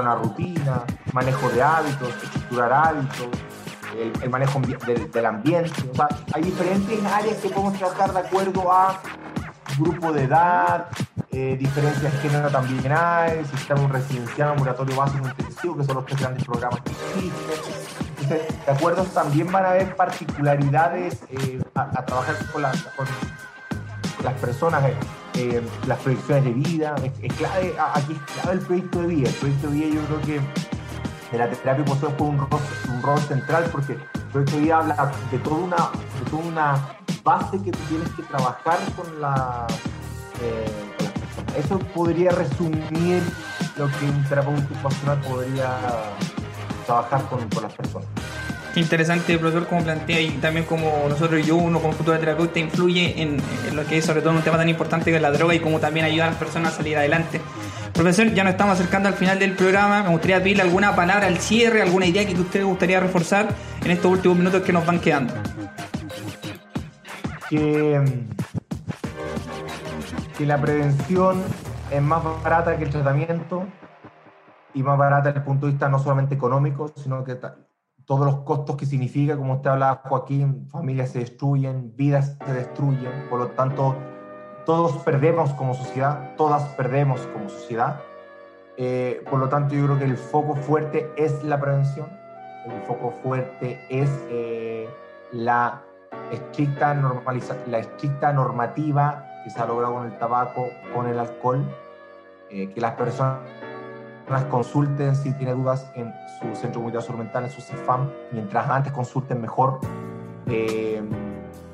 una 0.00 0.14
rutina, 0.16 0.84
manejo 1.12 1.48
de 1.50 1.62
hábitos, 1.62 2.08
estructurar 2.22 2.72
hábitos, 2.72 3.28
el, 4.22 4.30
manejo 4.30 4.60
del, 4.60 5.26
ambiente. 5.26 5.70
O 5.90 5.94
sea, 5.94 6.08
hay 6.32 6.42
diferentes 6.42 7.04
áreas 7.04 7.36
que 7.36 7.48
podemos 7.48 7.78
trabajar 7.78 8.12
de 8.12 8.20
acuerdo 8.20 8.72
a 8.72 9.00
grupo 9.78 10.12
de 10.12 10.24
edad, 10.24 10.88
eh, 11.30 11.56
diferencias 11.58 12.12
de 12.12 12.18
género 12.20 12.50
también 12.50 12.92
hay, 12.92 13.44
sistema 13.46 13.86
residencial, 13.88 14.50
ambulatorio 14.50 14.96
básico 14.96 15.28
intensivo, 15.28 15.76
que 15.76 15.84
son 15.84 15.96
los 15.96 16.06
tres 16.06 16.20
grandes 16.20 16.44
programas 16.44 16.80
que 16.82 16.90
existen 16.90 17.92
de 18.28 18.72
acuerdo, 18.72 19.04
también 19.04 19.50
van 19.50 19.64
a 19.64 19.70
haber 19.70 19.96
particularidades 19.96 21.22
eh, 21.30 21.60
a, 21.74 22.04
trabajar 22.04 22.36
con, 22.52 22.62
las 22.62 24.34
personas, 24.40 24.84
eh, 24.84 24.94
eh, 25.34 25.62
las 25.86 25.98
proyecciones 26.00 26.44
de 26.44 26.52
vida. 26.52 26.94
Es, 27.22 27.32
clave, 27.34 27.74
aquí 27.94 28.12
es 28.12 28.32
clave 28.32 28.58
el 28.58 28.66
proyecto 28.66 29.00
de 29.00 29.06
vida. 29.06 29.28
El 29.28 29.34
proyecto 29.34 29.66
de 29.68 29.74
vida 29.74 29.86
yo 29.94 30.00
creo 30.06 30.20
que 30.22 30.40
en 31.32 31.38
la 31.38 31.50
terapia 31.50 31.84
posee 31.84 32.08
un 32.18 32.38
rol, 32.38 32.60
un 32.88 33.02
rol 33.02 33.18
central 33.20 33.64
porque 33.72 33.94
el 33.94 34.00
proyecto 34.32 34.56
de 34.56 34.62
vida 34.62 34.78
habla 34.78 35.12
de 35.30 35.38
toda 35.38 35.56
una, 35.56 35.76
de 35.76 36.30
toda 36.30 36.42
una 36.42 36.96
base 37.24 37.62
que 37.62 37.70
tú 37.70 37.78
tienes 37.88 38.08
que 38.10 38.22
trabajar 38.22 38.78
con, 38.96 39.20
la, 39.20 39.66
personas. 40.40 41.58
Eso 41.58 41.78
podría 41.78 42.30
resumir 42.30 43.22
lo 43.76 43.86
que 43.86 44.04
un 44.06 44.24
terapeuta 44.28 44.64
ocupacional 44.64 45.20
podría 45.20 45.78
trabajar 46.86 47.22
con, 47.28 47.48
con 47.48 47.62
las 47.62 47.72
personas. 47.72 48.08
Interesante, 48.74 49.38
profesor, 49.38 49.66
como 49.66 49.82
plantea 49.82 50.20
y 50.20 50.30
también 50.30 50.64
como 50.64 51.06
nosotros 51.06 51.40
y 51.40 51.44
yo, 51.44 51.56
uno 51.56 51.78
como 51.78 51.92
futuro 51.92 52.18
terapeuta, 52.18 52.58
influye 52.58 53.20
en, 53.20 53.36
lo 53.74 53.84
que 53.84 53.98
es 53.98 54.04
sobre 54.04 54.22
todo 54.22 54.32
un 54.32 54.40
tema 54.40 54.56
tan 54.56 54.68
importante 54.68 55.10
que 55.10 55.16
es 55.16 55.22
la 55.22 55.30
droga 55.30 55.54
y 55.54 55.60
cómo 55.60 55.78
también 55.78 56.06
ayuda 56.06 56.24
a 56.24 56.28
las 56.28 56.36
personas 56.36 56.72
a 56.72 56.76
salir 56.78 56.96
adelante. 56.96 57.40
Profesor, 57.92 58.32
ya 58.32 58.44
nos 58.44 58.52
estamos 58.52 58.74
acercando 58.74 59.10
al 59.10 59.14
final 59.14 59.38
del 59.38 59.52
programa. 59.52 60.02
Me 60.04 60.08
gustaría 60.08 60.38
pedirle 60.38 60.62
alguna 60.62 60.96
palabra 60.96 61.26
al 61.26 61.36
cierre, 61.36 61.82
alguna 61.82 62.06
idea 62.06 62.26
que 62.26 62.32
usted 62.32 62.64
gustaría 62.64 62.98
reforzar 62.98 63.48
en 63.84 63.90
estos 63.90 64.10
últimos 64.10 64.38
minutos 64.38 64.62
que 64.62 64.72
nos 64.72 64.86
van 64.86 64.98
quedando. 65.00 65.34
Que, 67.50 68.02
que 70.38 70.46
la 70.46 70.58
prevención 70.58 71.42
es 71.90 72.00
más 72.00 72.24
barata 72.42 72.78
que 72.78 72.84
el 72.84 72.90
tratamiento 72.90 73.66
y 74.72 74.82
más 74.82 74.96
barata 74.96 75.28
desde 75.28 75.40
el 75.40 75.44
punto 75.44 75.66
de 75.66 75.72
vista 75.72 75.90
no 75.90 75.98
solamente 75.98 76.34
económico, 76.34 76.90
sino 76.96 77.22
que 77.22 77.38
todos 78.06 78.26
los 78.26 78.36
costos 78.40 78.76
que 78.76 78.86
significa, 78.86 79.36
como 79.36 79.54
usted 79.54 79.70
hablaba, 79.70 80.02
Joaquín, 80.04 80.68
familias 80.68 81.10
se 81.10 81.20
destruyen, 81.20 81.92
vidas 81.96 82.36
se 82.44 82.52
destruyen, 82.52 83.12
por 83.30 83.38
lo 83.38 83.48
tanto, 83.48 83.96
todos 84.64 84.96
perdemos 84.98 85.52
como 85.54 85.74
sociedad, 85.74 86.34
todas 86.36 86.62
perdemos 86.74 87.20
como 87.32 87.48
sociedad. 87.48 88.00
Eh, 88.76 89.24
por 89.30 89.38
lo 89.38 89.48
tanto, 89.48 89.74
yo 89.74 89.84
creo 89.84 89.98
que 89.98 90.04
el 90.04 90.16
foco 90.16 90.54
fuerte 90.54 91.10
es 91.16 91.42
la 91.44 91.60
prevención, 91.60 92.06
el 92.64 92.80
foco 92.82 93.12
fuerte 93.22 93.84
es 93.90 94.08
eh, 94.30 94.88
la, 95.32 95.82
estricta 96.30 96.94
la 97.66 97.78
estricta 97.78 98.32
normativa 98.32 99.26
que 99.44 99.50
se 99.50 99.60
ha 99.60 99.66
logrado 99.66 99.94
con 99.94 100.06
el 100.06 100.18
tabaco, 100.18 100.68
con 100.94 101.06
el 101.06 101.18
alcohol, 101.18 101.64
eh, 102.50 102.70
que 102.72 102.80
las 102.80 102.92
personas 102.92 103.40
consulten 104.48 105.14
si 105.16 105.32
tienen 105.32 105.62
dudas 105.62 105.90
en 105.94 106.12
su 106.38 106.54
centro 106.54 106.80
de 106.80 106.92
comunidad 106.92 107.08
mental, 107.16 107.44
en 107.44 107.50
su 107.50 107.60
CIFAM. 107.60 108.10
Mientras 108.32 108.68
antes 108.68 108.92
consulten 108.92 109.40
mejor. 109.40 109.80
Eh, 110.46 111.02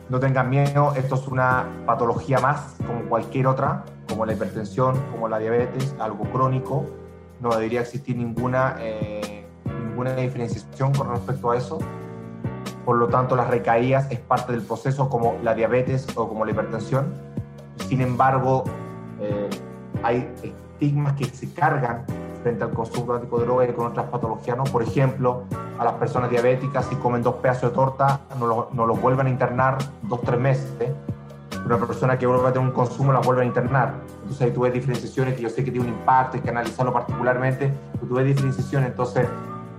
no 0.08 0.18
tengan 0.18 0.48
miedo, 0.48 0.94
esto 0.96 1.16
es 1.16 1.28
una 1.28 1.66
patología 1.84 2.38
más 2.38 2.76
como 2.87 3.02
cualquier 3.11 3.46
otra, 3.46 3.84
como 4.08 4.24
la 4.24 4.32
hipertensión, 4.32 4.98
como 5.12 5.28
la 5.28 5.38
diabetes, 5.38 5.94
algo 5.98 6.24
crónico. 6.24 6.87
No 7.40 7.50
debería 7.50 7.82
existir 7.82 8.16
ninguna, 8.16 8.76
eh, 8.80 9.46
ninguna 9.64 10.14
diferenciación 10.14 10.94
con 10.94 11.11
respecto 11.11 11.50
a 11.50 11.58
eso. 11.58 11.78
Por 12.87 12.96
lo 12.96 13.08
tanto, 13.08 13.37
las 13.37 13.48
recaídas 13.48 14.11
es 14.11 14.18
parte 14.18 14.52
del 14.52 14.62
proceso 14.62 15.11
como 15.11 15.37
la 15.42 15.54
diabetes 15.54 16.06
o 16.14 16.26
como 16.26 16.46
la 16.46 16.52
hipertensión. 16.52 17.12
Sin 17.76 18.00
embargo, 18.00 18.64
eh, 19.20 19.50
hay 20.02 20.32
estigmas 20.42 21.12
que 21.14 21.26
se 21.26 21.52
cargan 21.52 22.06
frente 22.48 22.64
al 22.64 22.70
consumo 22.70 23.18
de 23.18 23.26
droga 23.26 23.68
y 23.68 23.72
con 23.74 23.87
otras 23.87 24.06
patologías, 24.06 24.56
¿no? 24.56 24.64
Por 24.64 24.82
ejemplo, 24.82 25.44
a 25.78 25.84
las 25.84 25.94
personas 25.94 26.30
diabéticas, 26.30 26.87
si 26.87 26.96
comen 26.96 27.22
dos 27.22 27.34
pedazos 27.37 27.70
de 27.70 27.76
torta, 27.76 28.20
no, 28.38 28.46
lo, 28.46 28.68
no 28.72 28.87
los 28.87 28.98
vuelven 29.00 29.26
a 29.26 29.30
internar 29.30 29.76
dos, 30.02 30.22
tres 30.22 30.40
meses. 30.40 30.66
¿eh? 30.80 30.94
Una 31.66 31.76
persona 31.76 32.18
que 32.18 32.26
vuelve 32.26 32.48
a 32.48 32.52
tener 32.52 32.66
un 32.66 32.74
consumo 32.74 33.12
la 33.12 33.20
vuelven 33.20 33.44
a 33.44 33.46
internar. 33.46 33.92
Entonces 34.22 34.40
ahí 34.46 34.50
tú 34.50 34.62
ves 34.62 34.72
diferenciaciones 34.72 35.34
que 35.34 35.42
yo 35.42 35.50
sé 35.50 35.62
que 35.62 35.70
tiene 35.70 35.88
un 35.88 35.92
impacto, 35.92 36.38
hay 36.38 36.42
que 36.42 36.48
analizarlo 36.48 36.90
particularmente, 36.90 37.70
pero 37.92 38.06
tú 38.06 38.14
ves 38.14 38.24
diferenciaciones, 38.24 38.90
entonces 38.90 39.28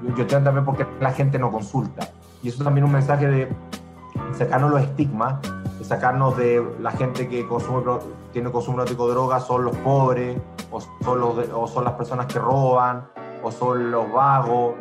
yo, 0.03 0.15
yo 0.15 0.21
entiendo 0.21 0.45
también 0.45 0.65
por 0.65 0.77
qué 0.77 0.85
la 1.01 1.11
gente 1.11 1.39
no 1.39 1.51
consulta. 1.51 2.07
Y 2.43 2.49
eso 2.49 2.63
también 2.63 2.85
un 2.85 2.91
mensaje 2.91 3.27
de 3.27 3.49
sacarnos 4.37 4.69
los 4.69 4.81
estigmas, 4.81 5.39
sacarnos 5.89 6.37
de 6.37 6.63
la 6.79 6.91
gente 6.91 7.27
que 7.27 7.47
consume, 7.47 7.81
tiene 8.31 8.51
consumo 8.51 8.85
de 8.85 8.93
drogas, 8.93 9.43
son 9.43 9.65
los 9.65 9.75
pobres, 9.77 10.37
o 10.69 10.79
son, 10.79 11.23
o 11.51 11.67
son 11.67 11.83
las 11.83 11.93
personas 11.93 12.27
que 12.27 12.37
roban, 12.37 13.09
o 13.41 13.51
son 13.51 13.89
los 13.89 14.11
vagos. 14.11 14.75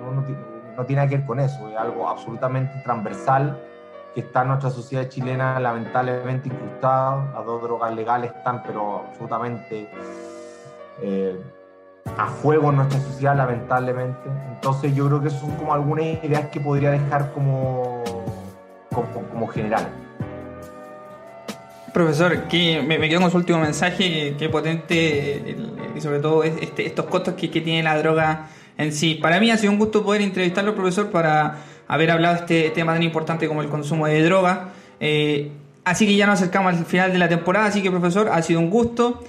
no 0.77 0.85
tiene 0.85 1.09
que 1.09 1.17
ver 1.17 1.27
con 1.27 1.41
eso, 1.41 1.67
es 1.71 1.77
algo 1.79 2.07
absolutamente 2.07 2.75
transversal 2.85 3.59
que 4.15 4.21
está 4.21 4.43
en 4.43 4.49
nuestra 4.49 4.69
sociedad 4.69 5.09
chilena 5.09 5.59
lamentablemente 5.59 6.49
incrustado, 6.49 7.25
las 7.33 7.47
dos 7.47 7.63
drogas 7.63 7.95
legales 7.95 8.31
están 8.37 8.63
pero 8.63 9.05
absolutamente 9.09 9.91
eh, 11.01 11.43
a 12.19 12.27
fuego 12.27 12.69
en 12.69 12.77
nuestra 12.77 13.01
sociedad 13.01 13.35
lamentablemente, 13.35 14.29
entonces 14.51 14.95
yo 14.95 15.07
creo 15.07 15.23
que 15.23 15.31
son 15.31 15.53
como 15.53 15.73
algunas 15.73 16.05
ideas 16.23 16.49
que 16.49 16.61
podría 16.61 16.91
dejar 16.91 17.33
como, 17.33 18.05
como, 18.93 19.23
como 19.31 19.49
general. 19.49 19.89
Profesor, 21.93 22.49
que 22.49 22.83
me, 22.83 23.09
quedo 23.09 23.21
con 23.21 23.31
su 23.31 23.37
último 23.37 23.59
mensaje, 23.61 24.35
que, 24.39 24.49
potente 24.49 25.57
y 25.97 26.01
sobre 26.01 26.21
todo 26.21 26.45
este, 26.45 26.87
estos 26.87 27.07
costos 27.07 27.35
que, 27.35 27.49
tiene 27.49 27.83
la 27.83 27.99
droga 27.99 28.49
en 28.77 28.93
sí. 28.93 29.15
Para 29.15 29.41
mí 29.41 29.51
ha 29.51 29.57
sido 29.57 29.73
un 29.73 29.79
gusto 29.79 30.05
poder 30.05 30.23
entrevistarlo, 30.23 30.75
profesor, 30.75 31.11
para 31.11 31.57
haber 31.87 32.11
hablado 32.11 32.35
de 32.35 32.41
este 32.41 32.71
tema 32.71 32.93
tan 32.93 33.03
importante 33.03 33.49
como 33.49 33.63
el 33.63 33.69
consumo 33.69 34.07
de 34.07 34.23
droga. 34.23 34.69
Eh, 35.01 35.51
así 35.85 36.07
que 36.07 36.17
ya 36.17 36.27
nos 36.27 36.41
acercamos 36.41 36.75
al 36.75 36.85
final 36.85 37.13
de 37.13 37.19
la 37.19 37.29
temporada, 37.29 37.67
así 37.67 37.83
que 37.83 37.91
profesor, 37.91 38.29
ha 38.31 38.43
sido 38.43 38.61
un 38.61 38.71
gusto. 38.71 39.25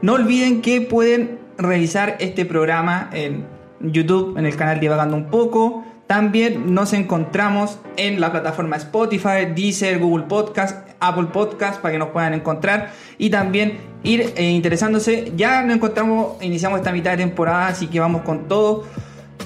No 0.00 0.14
olviden 0.14 0.62
que 0.62 0.80
pueden 0.80 1.38
revisar 1.58 2.16
este 2.20 2.44
programa 2.44 3.10
en 3.12 3.46
YouTube, 3.80 4.38
en 4.38 4.46
el 4.46 4.56
canal 4.56 4.80
Divagando 4.80 5.16
un 5.16 5.26
poco. 5.26 5.84
También 6.08 6.72
nos 6.72 6.94
encontramos 6.94 7.78
en 7.98 8.18
la 8.18 8.32
plataforma 8.32 8.76
Spotify, 8.76 9.44
Deezer, 9.54 9.98
Google 9.98 10.24
Podcast, 10.24 10.88
Apple 11.00 11.26
Podcast 11.26 11.82
para 11.82 11.92
que 11.92 11.98
nos 11.98 12.08
puedan 12.08 12.32
encontrar 12.32 12.92
y 13.18 13.28
también 13.28 13.78
ir 14.04 14.32
eh, 14.34 14.50
interesándose. 14.50 15.34
Ya 15.36 15.62
nos 15.62 15.76
encontramos, 15.76 16.42
iniciamos 16.42 16.78
esta 16.78 16.92
mitad 16.92 17.10
de 17.10 17.18
temporada, 17.18 17.66
así 17.66 17.88
que 17.88 18.00
vamos 18.00 18.22
con 18.22 18.48
todo. 18.48 18.84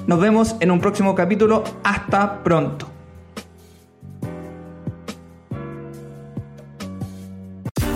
Nos 0.07 0.20
vemos 0.20 0.55
en 0.61 0.70
un 0.70 0.79
próximo 0.81 1.16
capítulo. 1.16 1.64
Hasta 1.83 2.44
pronto. 2.44 2.91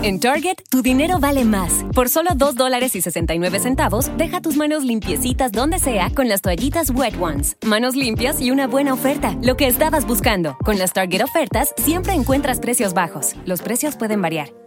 En 0.03 0.19
Target, 0.19 0.57
tu 0.69 0.81
dinero 0.81 1.19
vale 1.19 1.43
más. 1.43 1.83
Por 1.93 2.07
solo 2.09 2.31
2 2.35 2.55
dólares 2.55 2.95
y 2.95 3.01
69 3.01 3.59
centavos, 3.59 4.09
deja 4.17 4.41
tus 4.41 4.55
manos 4.55 4.83
limpiecitas 4.83 5.51
donde 5.51 5.79
sea 5.79 6.11
con 6.13 6.29
las 6.29 6.41
toallitas 6.41 6.91
Wet 6.91 7.19
Ones. 7.19 7.57
Manos 7.65 7.95
limpias 7.95 8.39
y 8.39 8.51
una 8.51 8.67
buena 8.67 8.93
oferta. 8.93 9.35
Lo 9.41 9.57
que 9.57 9.67
estabas 9.67 10.05
buscando. 10.05 10.57
Con 10.63 10.77
las 10.77 10.93
Target 10.93 11.23
ofertas, 11.23 11.73
siempre 11.77 12.13
encuentras 12.13 12.59
precios 12.59 12.93
bajos. 12.93 13.35
Los 13.45 13.61
precios 13.61 13.95
pueden 13.95 14.21
variar. 14.21 14.66